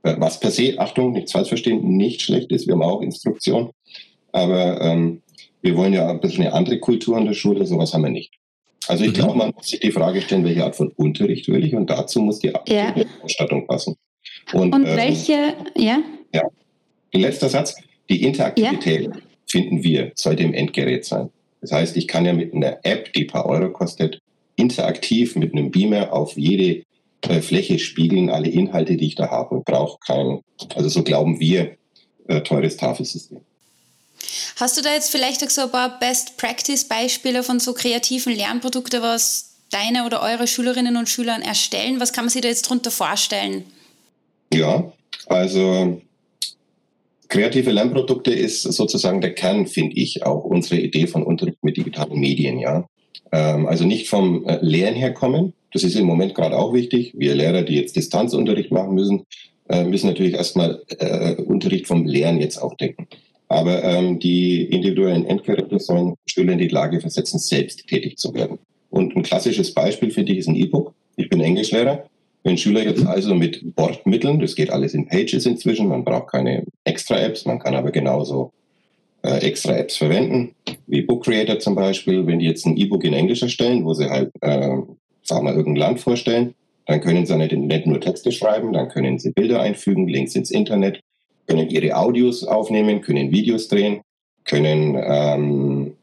[0.04, 2.67] äh, was per se, Achtung, nichts falsch verstehen, nicht schlecht ist.
[2.67, 3.71] Wir haben auch Instruktion.
[4.32, 5.21] Aber ähm,
[5.62, 8.34] wir wollen ja ein bisschen eine andere Kultur an der Schule, sowas haben wir nicht.
[8.88, 9.13] Also ich mhm.
[9.13, 12.22] glaube, man muss sich die Frage stellen, welche Art von Unterricht will ich und dazu
[12.22, 12.96] muss die ja.
[13.22, 13.96] Ausstattung passen.
[14.54, 16.00] Und, und ähm, welche, ja?
[16.34, 16.43] Ja.
[17.13, 17.76] Letzter Satz,
[18.10, 19.22] die Interaktivität, ja.
[19.48, 21.30] finden wir, sollte im Endgerät sein.
[21.62, 24.19] Das heißt, ich kann ja mit einer App, die ein paar Euro kostet,
[24.56, 26.84] interaktiv mit einem Beamer auf jede
[27.22, 30.41] äh, Fläche spiegeln, alle Inhalte, die ich da habe und brauche kein,
[30.76, 31.78] also so glauben wir,
[32.28, 33.39] äh, teures Tafelsystem.
[34.57, 39.53] Hast du da jetzt vielleicht auch so ein paar Best-Practice-Beispiele von so kreativen Lernprodukten, was
[39.69, 41.99] deine oder eure Schülerinnen und Schüler erstellen?
[41.99, 43.65] Was kann man sich da jetzt darunter vorstellen?
[44.53, 44.91] Ja,
[45.27, 46.01] also
[47.27, 52.19] kreative Lernprodukte ist sozusagen der Kern, finde ich, auch unsere Idee von Unterricht mit digitalen
[52.19, 52.59] Medien.
[52.59, 52.88] Ja,
[53.31, 55.53] ähm, also nicht vom äh, Lehren her kommen.
[55.73, 57.13] Das ist im Moment gerade auch wichtig.
[57.17, 59.25] Wir Lehrer, die jetzt Distanzunterricht machen müssen,
[59.69, 63.07] äh, müssen natürlich erstmal äh, Unterricht vom Lehren jetzt auch denken.
[63.54, 68.58] Aber ähm, die individuellen Endgeräte sollen Schüler in die Lage versetzen, selbst tätig zu werden.
[68.89, 70.96] Und ein klassisches Beispiel für dich ist ein E-Book.
[71.18, 72.04] Ich bin Englischlehrer.
[72.44, 76.66] Wenn Schüler jetzt also mit Bordmitteln, das geht alles in Pages inzwischen, man braucht keine
[76.84, 78.52] extra Apps, man kann aber genauso
[79.22, 80.56] äh, extra Apps verwenden,
[80.88, 82.26] wie Book Creator zum Beispiel.
[82.26, 84.78] Wenn die jetzt ein E-Book in Englisch erstellen, wo sie halt, äh,
[85.22, 86.56] sagen wir, irgendein Land vorstellen,
[86.88, 91.02] dann können sie nicht nur Texte schreiben, dann können sie Bilder einfügen, Links ins Internet,
[91.47, 94.01] können ihre Audios aufnehmen, können Videos drehen,
[94.45, 95.93] können ähm,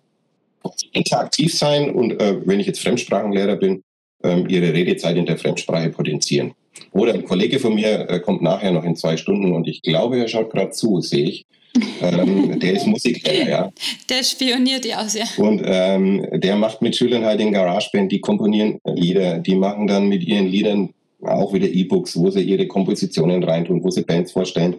[0.92, 3.82] interaktiv sein und äh, wenn ich jetzt Fremdsprachenlehrer bin,
[4.22, 6.52] ähm, ihre Redezeit in der Fremdsprache potenzieren.
[6.92, 10.18] Oder ein Kollege von mir äh, kommt nachher noch in zwei Stunden und ich glaube,
[10.18, 11.46] er schaut gerade zu, sehe ich.
[12.02, 13.72] ähm, der ist Musiklehrer, ja.
[14.10, 15.24] Der spioniert ja aus, ja.
[15.36, 20.08] Und ähm, der macht mit Schülern halt den GarageBand, die komponieren Lieder, die machen dann
[20.08, 24.76] mit ihren Liedern auch wieder E-Books, wo sie ihre Kompositionen reintun, wo sie Bands vorstellen.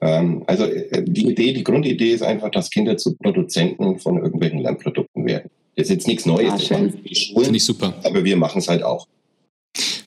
[0.00, 4.60] Ähm, also äh, die Idee, die Grundidee ist einfach, dass Kinder zu Produzenten von irgendwelchen
[4.60, 5.50] Lernprodukten werden.
[5.76, 6.52] Das ist jetzt nichts Neues.
[6.52, 7.94] Ah, Finde ich super.
[8.04, 9.06] Aber wir machen es halt auch.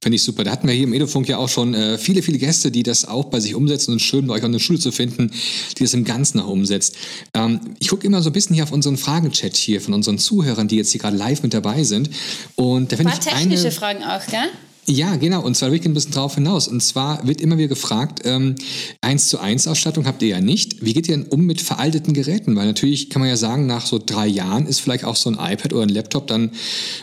[0.04, 0.44] Finde ich super.
[0.44, 3.06] Da hatten wir hier im Edofunk ja auch schon äh, viele, viele Gäste, die das
[3.06, 5.32] auch bei sich umsetzen und schön bei euch an der Schule zu finden,
[5.78, 6.98] die das im Ganzen auch umsetzt.
[7.36, 10.68] Ähm, ich gucke immer so ein bisschen hier auf unseren Fragenchat hier von unseren Zuhörern,
[10.68, 12.10] die jetzt hier gerade live mit dabei sind.
[12.56, 14.50] Und da finde ich technische eine, Fragen auch, gell?
[14.92, 15.42] Ja, genau.
[15.42, 16.68] Und zwar wirklich ein bisschen drauf hinaus.
[16.68, 18.56] Und zwar wird immer wieder gefragt, ähm,
[19.00, 20.84] 1 zu 1 Ausstattung habt ihr ja nicht.
[20.84, 22.58] Wie geht ihr denn um mit veralteten Geräten?
[22.58, 25.36] Weil natürlich kann man ja sagen, nach so drei Jahren ist vielleicht auch so ein
[25.36, 26.52] iPad oder ein Laptop dann,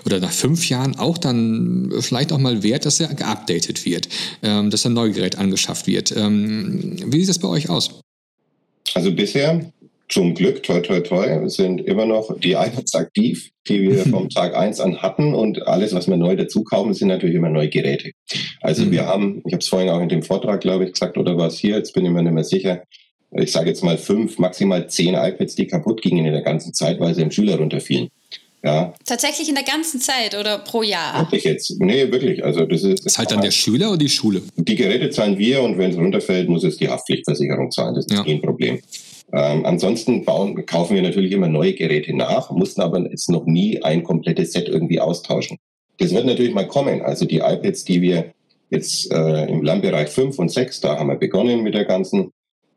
[0.04, 4.10] oder nach fünf Jahren auch dann vielleicht auch mal wert, dass er geupdatet wird,
[4.42, 6.14] ähm, dass ein neues Gerät angeschafft wird.
[6.14, 8.00] Ähm, wie sieht das bei euch aus?
[8.92, 9.72] Also bisher
[10.08, 14.56] zum Glück, toi, toi, toi, sind immer noch die iPads aktiv, die wir vom Tag
[14.56, 15.34] eins an hatten.
[15.34, 18.12] Und alles, was wir neu dazu kaufen, sind natürlich immer neue Geräte.
[18.62, 18.92] Also mhm.
[18.92, 21.48] wir haben, ich habe es vorhin auch in dem Vortrag, glaube ich, gesagt, oder war
[21.48, 22.82] es hier, jetzt bin ich mir nicht mehr sicher,
[23.32, 26.98] ich sage jetzt mal fünf, maximal zehn iPads, die kaputt gingen in der ganzen Zeit,
[26.98, 28.08] weil sie im Schüler runterfielen.
[28.64, 28.92] Ja.
[29.04, 31.20] Tatsächlich in der ganzen Zeit oder pro Jahr?
[31.20, 31.80] Wirklich jetzt?
[31.80, 32.44] Nee, wirklich.
[32.44, 33.06] Also das ist.
[33.06, 34.42] Das zahlt dann der Schüler oder die Schule?
[34.56, 37.94] Die Geräte zahlen wir und wenn es runterfällt, muss es die Haftpflichtversicherung zahlen.
[37.94, 38.24] Das ist ja.
[38.24, 38.80] kein Problem.
[39.32, 43.82] Ähm, ansonsten bauen, kaufen wir natürlich immer neue Geräte nach, mussten aber jetzt noch nie
[43.82, 45.58] ein komplettes Set irgendwie austauschen.
[45.98, 47.02] Das wird natürlich mal kommen.
[47.02, 48.32] Also die iPads, die wir
[48.70, 52.32] jetzt äh, im Lernbereich 5 und 6, da haben wir begonnen mit der ganzen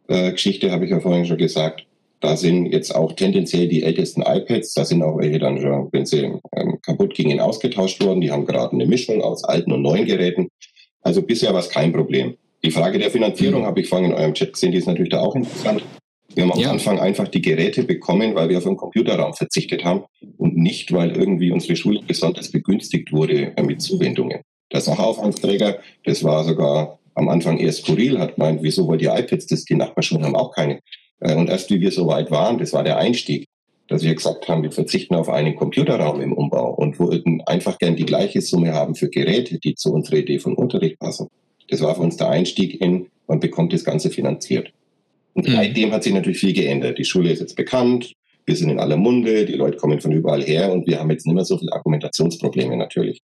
[0.08, 1.86] äh, Geschichte, habe ich ja vorhin schon gesagt.
[2.20, 6.06] Da sind jetzt auch tendenziell die ältesten iPads, da sind auch welche dann schon, wenn
[6.06, 8.22] sie ähm, kaputt gingen, ausgetauscht worden.
[8.22, 10.50] Die haben gerade eine Mischung aus alten und neuen Geräten.
[11.02, 12.36] Also bisher war es kein Problem.
[12.64, 13.66] Die Frage der Finanzierung mhm.
[13.66, 15.82] habe ich vorhin in eurem Chat gesehen, die ist natürlich da auch interessant.
[16.36, 16.72] Wir haben am ja.
[16.72, 20.04] Anfang einfach die Geräte bekommen, weil wir auf einen Computerraum verzichtet haben
[20.38, 24.42] und nicht, weil irgendwie unsere Schule besonders begünstigt wurde äh, mit Zuwendungen.
[24.72, 29.48] Der Sachaufwandsträger, das war sogar am Anfang eher skurril, hat gemeint, wieso wollt ihr iPads,
[29.48, 30.80] das die Nachbarschulen haben auch keine.
[31.20, 33.48] Äh, und erst wie wir so weit waren, das war der Einstieg,
[33.88, 37.98] dass wir gesagt haben, wir verzichten auf einen Computerraum im Umbau und wollten einfach gern
[37.98, 41.28] die gleiche Summe haben für Geräte, die zu unserer Idee von Unterricht passen.
[41.68, 44.72] Das war für uns der Einstieg in, man bekommt das Ganze finanziert.
[45.34, 45.54] Und mhm.
[45.54, 46.98] seitdem hat sich natürlich viel geändert.
[46.98, 48.14] Die Schule ist jetzt bekannt,
[48.46, 51.26] wir sind in aller Munde, die Leute kommen von überall her und wir haben jetzt
[51.26, 53.22] nicht mehr so viele Argumentationsprobleme natürlich.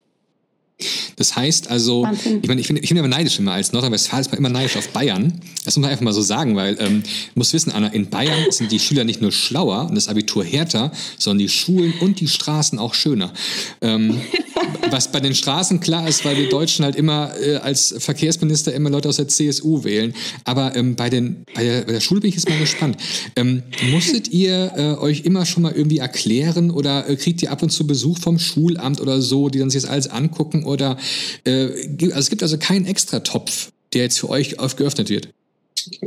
[1.15, 2.39] Das heißt also, Wahnsinn.
[2.41, 4.77] ich, meine, ich, bin, ich bin immer neidisch immer als Nordrhein-Westfalen ist man immer neidisch
[4.77, 5.33] auf Bayern.
[5.65, 7.03] Das muss man einfach mal so sagen, weil ähm,
[7.35, 10.91] muss wissen, Anna, in Bayern sind die Schüler nicht nur schlauer und das Abitur härter,
[11.17, 13.33] sondern die Schulen und die Straßen auch schöner.
[13.81, 14.19] Ähm,
[14.91, 18.89] was bei den Straßen klar ist, weil die Deutschen halt immer äh, als Verkehrsminister immer
[18.89, 20.13] Leute aus der CSU wählen.
[20.43, 22.97] Aber ähm, bei, den, bei, der, bei der Schule bin ich jetzt mal gespannt.
[23.35, 27.63] Ähm, musstet ihr äh, euch immer schon mal irgendwie erklären oder äh, kriegt ihr ab
[27.63, 30.97] und zu Besuch vom Schulamt oder so, die dann sich das alles angucken oder
[31.45, 31.69] äh,
[32.01, 35.29] also es gibt also keinen Extratopf, der jetzt für euch geöffnet wird.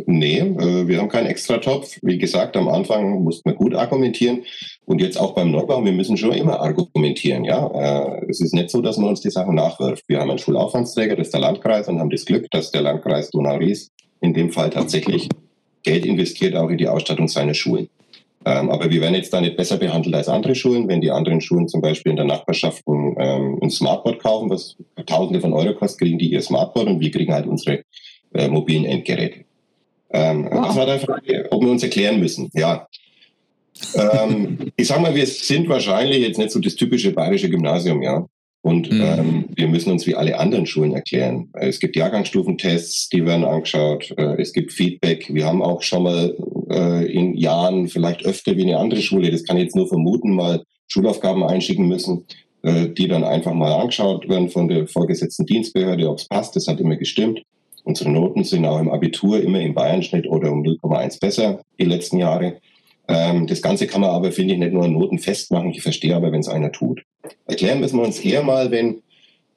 [0.06, 1.98] Nee, äh, wir haben keinen Extratopf.
[2.02, 4.44] Wie gesagt, am Anfang mussten wir gut argumentieren
[4.84, 7.44] und jetzt auch beim Neubau, wir müssen schon immer argumentieren.
[7.44, 10.04] Ja, äh, Es ist nicht so, dass man uns die Sachen nachwirft.
[10.08, 13.30] Wir haben einen Schulaufwandsträger, das ist der Landkreis und haben das Glück, dass der Landkreis
[13.30, 15.28] Donau-Ries in dem Fall tatsächlich
[15.82, 17.88] Geld investiert, auch in die Ausstattung seiner Schulen.
[18.46, 21.40] Ähm, aber wir werden jetzt da nicht besser behandelt als andere Schulen, wenn die anderen
[21.40, 25.74] Schulen zum Beispiel in der Nachbarschaft ein, ähm, ein Smartboard kaufen, was Tausende von Euro
[25.74, 27.82] kostet, kriegen die ihr Smartboard und wir kriegen halt unsere
[28.34, 29.40] äh, mobilen Endgeräte.
[30.10, 30.68] Ähm, wow.
[30.68, 31.48] Was war die Frage?
[31.50, 32.48] Ob wir uns erklären müssen?
[32.54, 32.86] Ja.
[33.94, 38.24] ähm, ich sag mal, wir sind wahrscheinlich jetzt nicht so das typische bayerische Gymnasium, ja.
[38.66, 39.00] Und mhm.
[39.00, 41.50] ähm, wir müssen uns wie alle anderen Schulen erklären.
[41.52, 44.12] Es gibt Jahrgangsstufentests, die werden angeschaut.
[44.18, 45.32] Äh, es gibt Feedback.
[45.32, 46.36] Wir haben auch schon mal
[46.68, 50.34] äh, in Jahren vielleicht öfter wie eine andere Schule, das kann ich jetzt nur vermuten,
[50.34, 52.24] mal Schulaufgaben einschicken müssen,
[52.62, 56.56] äh, die dann einfach mal angeschaut werden von der vorgesetzten Dienstbehörde, ob es passt.
[56.56, 57.42] Das hat immer gestimmt.
[57.84, 62.18] Unsere Noten sind auch im Abitur immer im Bayernschnitt oder um 0,1 besser die letzten
[62.18, 62.56] Jahre.
[63.08, 65.70] Ähm, das Ganze kann man aber, finde ich, nicht nur an Noten festmachen.
[65.70, 67.02] Ich verstehe aber, wenn es einer tut.
[67.46, 69.02] Erklären müssen wir uns eher mal, wenn,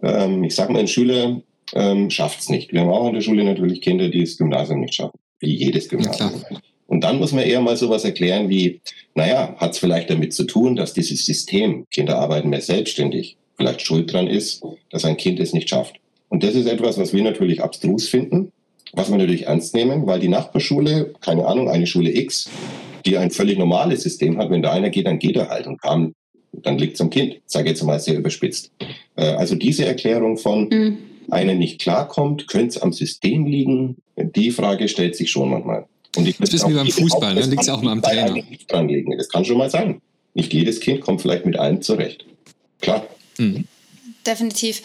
[0.04, 1.42] ähm, ich sage mal, ein Schüler
[1.74, 2.74] ähm, schafft es nicht.
[2.74, 5.90] Wir haben auch an der Schule natürlich Kinder, die das Gymnasium nicht schaffen, wie jedes
[5.90, 6.44] Gymnasium.
[6.50, 6.58] Ja,
[6.90, 8.82] und dann muss man eher mal sowas erklären wie,
[9.14, 13.82] naja, hat es vielleicht damit zu tun, dass dieses System, Kinder arbeiten mehr selbstständig, vielleicht
[13.82, 15.98] schuld dran ist, dass ein Kind es nicht schafft.
[16.30, 18.52] Und das ist etwas, was wir natürlich abstrus finden,
[18.94, 22.50] was wir natürlich ernst nehmen, weil die Nachbarschule, keine Ahnung, eine Schule X,
[23.06, 25.82] die ein völlig normales System hat, wenn da einer geht, dann geht er halt und
[25.82, 26.14] kam,
[26.52, 28.72] dann liegt es am Kind, sage jetzt mal sehr überspitzt.
[29.16, 30.98] Äh, also diese Erklärung von, mhm.
[31.30, 35.86] einer nicht klarkommt, könnte es am System liegen, die Frage stellt sich schon manchmal.
[36.18, 37.42] Und ich das wissen wir beim Fußball, ne?
[37.42, 38.36] liegt es auch mal am Trainer.
[38.68, 39.16] Dran liegen.
[39.18, 40.02] Das kann schon mal sein.
[40.34, 42.26] Nicht jedes Kind kommt vielleicht mit allem zurecht.
[42.82, 43.06] Klar.
[43.38, 43.66] Mhm.
[44.26, 44.82] Definitiv.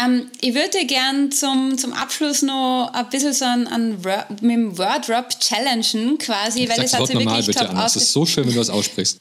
[0.00, 4.00] Ähm, ich würde gern zum, zum Abschluss noch ein bisschen so an, an
[4.40, 7.74] mit dem Word-Rap challengen, quasi, weil das hat sich wirklich bitte, top.
[7.74, 9.18] Das ist so schön, wenn du das aussprichst.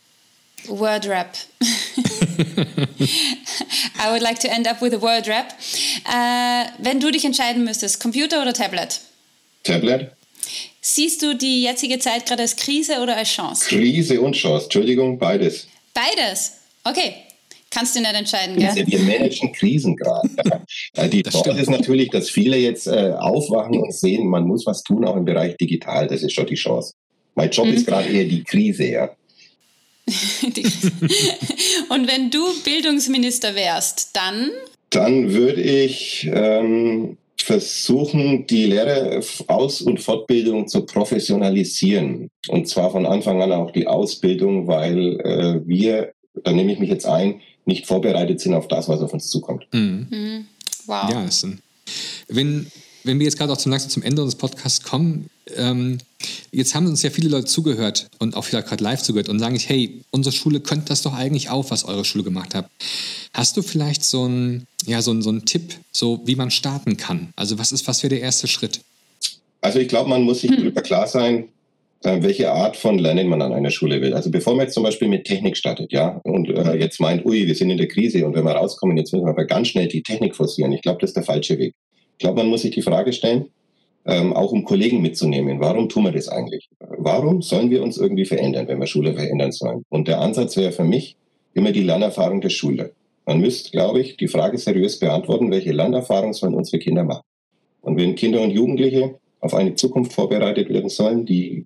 [0.67, 1.35] Word-Rap.
[3.99, 5.53] I would like to end up with a Word-Rap.
[6.05, 9.01] Äh, wenn du dich entscheiden müsstest, Computer oder Tablet?
[9.63, 10.11] Tablet.
[10.81, 13.65] Siehst du die jetzige Zeit gerade als Krise oder als Chance?
[13.67, 15.67] Krise und Chance, Entschuldigung, beides.
[15.93, 16.53] Beides?
[16.83, 17.15] Okay,
[17.71, 18.85] Kannst du nicht entscheiden, gell?
[18.85, 20.29] Wir managen Krisen gerade.
[21.09, 25.05] Die Chance ist natürlich, dass viele jetzt äh, aufwachen und sehen, man muss was tun,
[25.05, 26.07] auch im Bereich digital.
[26.07, 26.93] Das ist schon die Chance.
[27.35, 27.73] Mein Job mhm.
[27.73, 29.09] ist gerade eher die Krise, ja.
[31.89, 34.49] und wenn du Bildungsminister wärst, dann?
[34.89, 42.29] Dann würde ich ähm, versuchen, die Lehreraus- und Fortbildung zu professionalisieren.
[42.49, 46.11] Und zwar von Anfang an auch die Ausbildung, weil äh, wir,
[46.43, 49.67] da nehme ich mich jetzt ein, nicht vorbereitet sind auf das, was auf uns zukommt.
[49.71, 50.07] Mhm.
[50.09, 50.45] Mhm.
[50.85, 51.11] Wow.
[51.11, 51.59] Ja, ist ein,
[52.27, 52.67] wenn,
[53.03, 55.99] wenn wir jetzt gerade auch zum, langsam zum Ende unseres Podcasts kommen, ähm,
[56.51, 59.57] jetzt haben uns ja viele Leute zugehört und auch vielleicht gerade live zugehört und sagen,
[59.57, 62.69] hey, unsere Schule könnte das doch eigentlich auch, was eure Schule gemacht hat.
[63.33, 67.29] Hast du vielleicht so einen ja, so, so einen Tipp, so wie man starten kann?
[67.35, 68.81] Also was ist, was wäre der erste Schritt?
[69.61, 70.57] Also ich glaube, man muss sich hm.
[70.57, 71.47] darüber klar sein,
[72.03, 74.13] welche Art von Lernen man an einer Schule will.
[74.13, 77.45] Also bevor man jetzt zum Beispiel mit Technik startet, ja, und äh, jetzt meint, ui,
[77.45, 79.87] wir sind in der Krise und wenn wir rauskommen, jetzt müssen wir aber ganz schnell
[79.87, 80.71] die Technik forcieren.
[80.71, 81.75] Ich glaube, das ist der falsche Weg.
[82.13, 83.49] Ich glaube, man muss sich die Frage stellen,
[84.05, 85.59] ähm, auch um Kollegen mitzunehmen.
[85.59, 86.69] Warum tun wir das eigentlich?
[86.79, 89.83] Warum sollen wir uns irgendwie verändern, wenn wir Schule verändern sollen?
[89.89, 91.17] Und der Ansatz wäre für mich
[91.53, 92.93] immer die Lernerfahrung der Schule.
[93.25, 97.23] Man müsste, glaube ich, die Frage seriös beantworten, welche Lernerfahrung sollen unsere Kinder machen?
[97.81, 101.65] Und wenn Kinder und Jugendliche auf eine Zukunft vorbereitet werden sollen, die,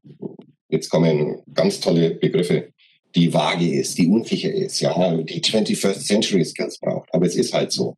[0.70, 2.70] jetzt kommen ganz tolle Begriffe,
[3.16, 7.14] die vage ist, die unsicher ist, ja, die 21st Century Skills braucht.
[7.14, 7.96] Aber es ist halt so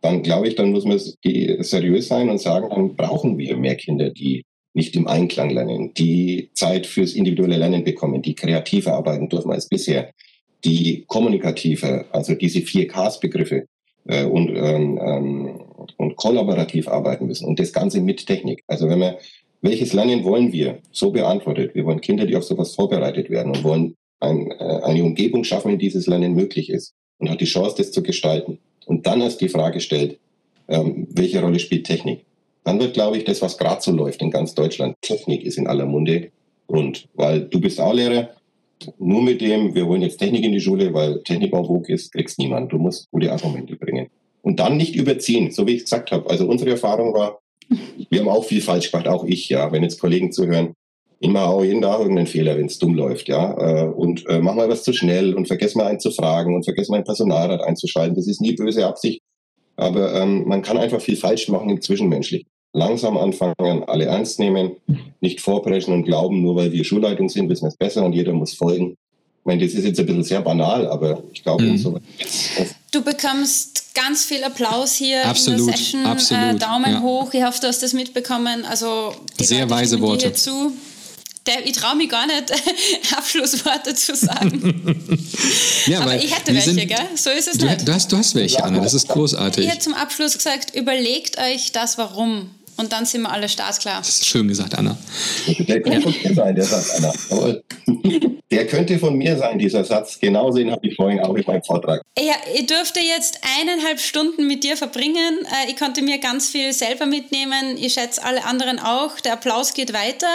[0.00, 4.10] dann glaube ich, dann muss man seriös sein und sagen, dann brauchen wir mehr Kinder,
[4.10, 9.50] die nicht im Einklang lernen, die Zeit fürs individuelle Lernen bekommen, die kreativer arbeiten dürfen
[9.50, 10.12] als bisher,
[10.64, 13.66] die kommunikativer, also diese vier Ks-Begriffe
[14.06, 15.60] äh, und, ähm, ähm,
[15.96, 18.62] und kollaborativ arbeiten müssen und das Ganze mit Technik.
[18.68, 19.18] Also wenn wir,
[19.60, 20.78] welches Lernen wollen wir?
[20.92, 21.74] So beantwortet.
[21.74, 25.72] Wir wollen Kinder, die auf sowas vorbereitet werden und wollen ein, äh, eine Umgebung schaffen,
[25.72, 29.40] in dieses Lernen möglich ist und hat die Chance, das zu gestalten und dann erst
[29.40, 30.18] die Frage stellt,
[30.68, 32.24] ähm, welche Rolle spielt Technik?
[32.64, 35.66] Dann wird, glaube ich, das, was gerade so läuft in ganz Deutschland, Technik ist in
[35.66, 36.30] aller Munde
[36.68, 37.08] rund.
[37.14, 38.30] Weil du bist auch Lehrer,
[38.98, 42.12] nur mit dem, wir wollen jetzt Technik in die Schule, weil Technik auf Vogue ist,
[42.12, 42.72] kriegst niemand.
[42.72, 44.08] Du musst gute Argumente bringen.
[44.42, 46.28] Und dann nicht überziehen, so wie ich gesagt habe.
[46.30, 47.40] Also unsere Erfahrung war,
[48.10, 49.72] wir haben auch viel falsch gemacht, auch ich, ja.
[49.72, 50.74] Wenn jetzt Kollegen zuhören,
[51.20, 53.56] immer auch jeden Tag irgendeinen Fehler, wenn es dumm läuft, ja.
[53.58, 56.64] Äh, und äh, mach mal was zu schnell und vergiss mal einen zu fragen und
[56.64, 58.14] vergiss mal ein Personalrat einzuschalten.
[58.14, 59.20] Das ist nie böse Absicht.
[59.76, 62.48] Aber ähm, man kann einfach viel falsch machen im Zwischenmenschlichen.
[62.72, 64.72] Langsam anfangen, alle ernst nehmen,
[65.20, 68.32] nicht vorpreschen und glauben, nur weil wir Schulleitung sind, wissen wir es besser und jeder
[68.32, 68.96] muss folgen.
[69.48, 71.78] Ich meine, das ist jetzt ein bisschen sehr banal, aber ich glaube, mhm.
[71.78, 71.98] so
[72.90, 76.04] Du bekommst ganz viel Applaus hier absolut, in der Session.
[76.04, 77.00] Absolut, äh, Daumen ja.
[77.00, 77.32] hoch.
[77.32, 78.66] Ich hoffe, du hast das mitbekommen.
[78.66, 80.34] Also sehr Leute weise Worte.
[80.34, 80.74] Zu
[81.46, 82.52] der, ich traue mich gar nicht,
[83.16, 85.18] Abschlussworte zu sagen.
[85.86, 86.98] ja, aber ich hätte welche, sind, gell?
[87.16, 87.88] So ist es du, nicht.
[87.88, 89.64] Du hast, du hast welche, Anna, das ist großartig.
[89.64, 92.50] Ich hätte zum Abschluss gesagt, überlegt euch das Warum.
[92.78, 93.98] Und dann sind wir alle startklar.
[93.98, 94.96] Das ist schön gesagt, Anna.
[95.66, 97.12] Der könnte von mir sein, der Satz, Anna.
[98.50, 100.18] Der könnte von mir sein, dieser Satz.
[100.20, 102.00] Genau den habe ich vorhin auch in meinem Vortrag.
[102.18, 105.40] Ja, ich durfte jetzt eineinhalb Stunden mit dir verbringen.
[105.44, 107.76] Äh, ich konnte mir ganz viel selber mitnehmen.
[107.76, 109.20] Ich schätze alle anderen auch.
[109.20, 110.30] Der Applaus geht weiter.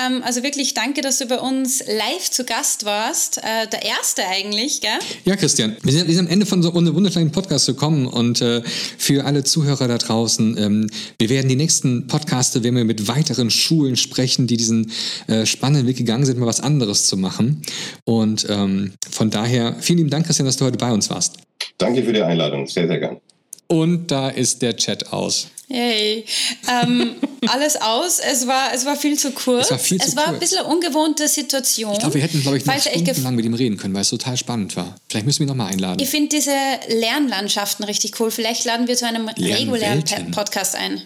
[0.00, 3.38] Ähm, also wirklich danke, dass du bei uns live zu Gast warst.
[3.38, 4.90] Äh, der erste eigentlich, gell?
[5.24, 5.76] Ja, Christian.
[5.82, 8.62] Wir sind, wir sind am Ende von so einem wunderschönen Podcast gekommen und äh,
[8.98, 13.50] für alle Zuhörer da draußen, ähm, wir werden die nächsten Podcaste, wenn wir mit weiteren
[13.50, 14.90] Schulen sprechen, die diesen
[15.26, 17.62] äh, spannenden Weg gegangen sind, mal was anderes zu machen.
[18.04, 21.36] Und ähm, von daher vielen lieben Dank, Christian, dass du heute bei uns warst.
[21.78, 22.66] Danke für die Einladung.
[22.66, 23.18] Sehr, sehr gern.
[23.66, 25.48] Und da ist der Chat aus.
[25.70, 26.24] Yay.
[26.68, 27.14] Ähm,
[27.46, 28.18] alles aus.
[28.18, 29.66] Es war, es war viel zu kurz.
[29.66, 30.34] Es war, viel zu es war kurz.
[30.34, 31.92] ein bisschen eine ungewohnte Situation.
[31.92, 34.36] Ich glaube, wir hätten, glaube ich, noch stundenlang mit ihm reden können, weil es total
[34.36, 34.96] spannend war.
[35.08, 36.00] Vielleicht müssen wir ihn nochmal einladen.
[36.00, 36.56] Ich finde diese
[36.88, 38.32] Lernlandschaften richtig cool.
[38.32, 40.02] Vielleicht laden wir zu einem regulären
[40.32, 41.02] Podcast ein.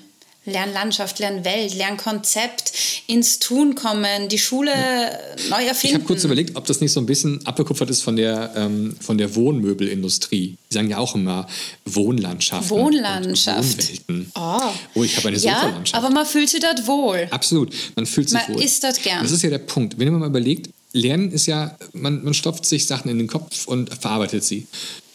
[0.46, 2.72] Lernlandschaft, Lernwelt, Lernkonzept,
[3.06, 5.10] ins Tun kommen, die Schule ja.
[5.50, 5.86] neu erfinden.
[5.86, 8.96] Ich habe kurz überlegt, ob das nicht so ein bisschen abgekupfert ist von der, ähm,
[9.00, 10.56] von der Wohnmöbelindustrie.
[10.70, 11.46] Die sagen ja auch immer
[11.84, 12.70] Wohnlandschaft.
[12.70, 13.78] Wohnlandschaft.
[14.08, 14.32] Wohnwelten.
[14.34, 14.60] Oh.
[14.94, 16.02] oh, ich habe eine ja, Sofalandschaft.
[16.02, 17.26] aber man fühlt sich dort wohl.
[17.30, 18.56] Absolut, man fühlt sich man wohl.
[18.56, 19.22] Man ist dort gern.
[19.22, 19.98] Das ist ja der Punkt.
[19.98, 23.66] Wenn man mal überlegt, Lernen ist ja, man, man stopft sich Sachen in den Kopf
[23.66, 24.66] und verarbeitet sie.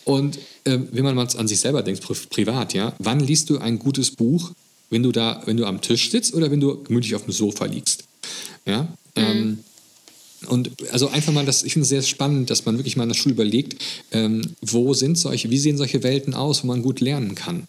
[0.04, 3.80] Und äh, wenn man mal an sich selber denkt, privat, ja, wann liest du ein
[3.80, 4.52] gutes Buch,
[4.90, 7.66] wenn du da, wenn du am Tisch sitzt oder wenn du gemütlich auf dem Sofa
[7.66, 8.04] liegst.
[8.66, 8.84] Ja.
[8.84, 8.90] Mhm.
[9.16, 9.60] Ähm,
[10.48, 13.10] und also einfach mal, das, ich finde es sehr spannend, dass man wirklich mal in
[13.10, 17.02] der Schule überlegt, ähm, wo sind solche, wie sehen solche Welten aus, wo man gut
[17.02, 17.68] lernen kann.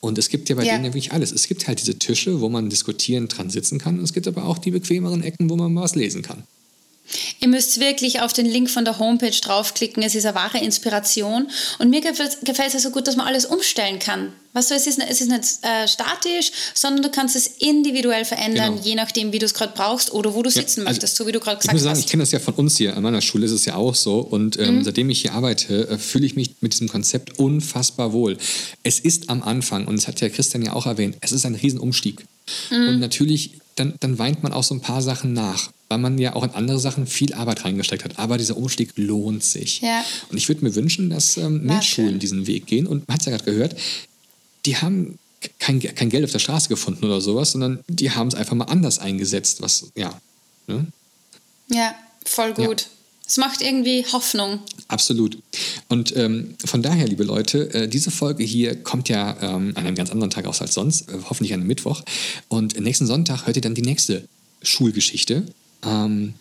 [0.00, 0.72] Und es gibt ja bei ja.
[0.72, 1.32] denen ja wirklich alles.
[1.32, 3.98] Es gibt halt diese Tische, wo man diskutieren dran sitzen kann.
[3.98, 6.44] Und es gibt aber auch die bequemeren Ecken, wo man was lesen kann.
[7.40, 10.02] Ihr müsst wirklich auf den Link von der Homepage draufklicken.
[10.02, 11.48] Es ist eine wahre Inspiration.
[11.78, 14.32] Und mir gefällt es also gut, dass man alles umstellen kann.
[14.54, 18.74] Weißt du, es ist, es ist nicht äh, statisch, sondern du kannst es individuell verändern,
[18.74, 18.84] genau.
[18.84, 21.26] je nachdem, wie du es gerade brauchst oder wo du sitzen ja, also möchtest, so
[21.26, 22.04] wie du gerade gesagt ich muss sagen, hast.
[22.04, 22.96] Ich kenne das ja von uns hier.
[22.96, 24.18] An meiner Schule ist es ja auch so.
[24.18, 24.84] Und ähm, mhm.
[24.84, 28.38] seitdem ich hier arbeite, äh, fühle ich mich mit diesem Konzept unfassbar wohl.
[28.82, 31.54] Es ist am Anfang, und das hat ja Christian ja auch erwähnt, es ist ein
[31.54, 32.24] Riesenumstieg.
[32.70, 32.88] Mhm.
[32.88, 36.34] Und natürlich, dann, dann weint man auch so ein paar Sachen nach weil man ja
[36.34, 38.18] auch in andere Sachen viel Arbeit reingesteckt hat.
[38.18, 39.80] Aber dieser Umstieg lohnt sich.
[39.80, 40.04] Ja.
[40.30, 42.86] Und ich würde mir wünschen, dass ähm, mehr Schulen diesen Weg gehen.
[42.86, 43.76] Und man hat es ja gerade gehört,
[44.66, 45.18] die haben
[45.58, 48.66] kein, kein Geld auf der Straße gefunden oder sowas, sondern die haben es einfach mal
[48.66, 49.62] anders eingesetzt.
[49.62, 50.20] Was, ja.
[50.66, 50.86] Ne?
[51.70, 52.82] Ja, voll gut.
[52.82, 52.86] Ja.
[53.26, 54.60] Es macht irgendwie Hoffnung.
[54.88, 55.38] Absolut.
[55.88, 59.94] Und ähm, von daher, liebe Leute, äh, diese Folge hier kommt ja ähm, an einem
[59.94, 62.02] ganz anderen Tag aus als sonst, äh, hoffentlich an einem Mittwoch.
[62.48, 64.26] Und nächsten Sonntag hört ihr dann die nächste
[64.62, 65.46] Schulgeschichte.
[65.84, 66.34] Ähm,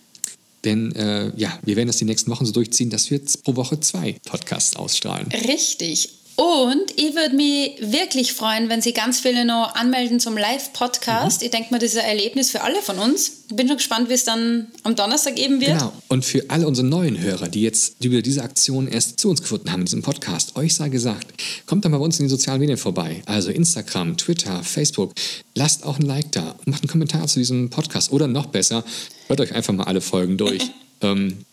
[0.64, 3.80] denn äh, ja, wir werden das die nächsten Wochen so durchziehen, dass wir pro Woche
[3.80, 5.28] zwei Podcasts ausstrahlen.
[5.32, 6.10] Richtig.
[6.40, 11.42] Und ich würde mich wirklich freuen, wenn Sie ganz viele noch anmelden zum Live-Podcast.
[11.42, 11.46] Mhm.
[11.46, 13.46] Ich denke mal, das ist ein Erlebnis für alle von uns.
[13.50, 15.72] Ich bin schon gespannt, wie es dann am Donnerstag geben wird.
[15.72, 15.92] Genau.
[16.10, 19.72] Und für alle unsere neuen Hörer, die jetzt über diese Aktion erst zu uns gefunden
[19.72, 21.26] haben in diesem Podcast, euch sei gesagt,
[21.66, 23.24] kommt mal bei uns in den sozialen Medien vorbei.
[23.26, 25.14] Also Instagram, Twitter, Facebook.
[25.56, 28.12] Lasst auch ein Like da und macht einen Kommentar zu diesem Podcast.
[28.12, 28.84] Oder noch besser,
[29.26, 30.70] hört euch einfach mal alle Folgen durch.
[31.02, 31.46] Ähm,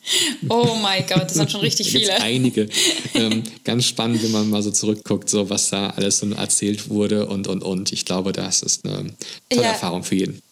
[0.48, 2.20] oh mein Gott, das sind schon richtig viele.
[2.20, 2.68] einige.
[3.16, 7.26] Ähm, ganz spannend, wenn man mal so zurückguckt, so was da alles so erzählt wurde
[7.26, 7.92] und und und.
[7.92, 9.14] Ich glaube, das ist eine
[9.48, 9.68] tolle ja.
[9.68, 10.42] Erfahrung für jeden.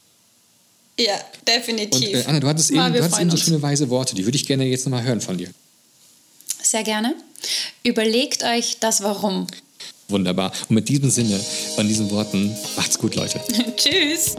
[0.99, 2.09] Ja, definitiv.
[2.09, 4.37] Und, äh, Anna, du hattest, eben, du hattest eben so schöne weise Worte, die würde
[4.37, 5.51] ich gerne jetzt nochmal hören von dir.
[6.63, 7.17] Sehr gerne.
[7.83, 9.49] Überlegt euch das Warum.
[10.09, 10.53] Wunderbar.
[10.69, 11.41] Und mit diesem Sinne,
[11.75, 13.41] von diesen Worten, macht's gut, Leute.
[13.77, 14.37] Tschüss.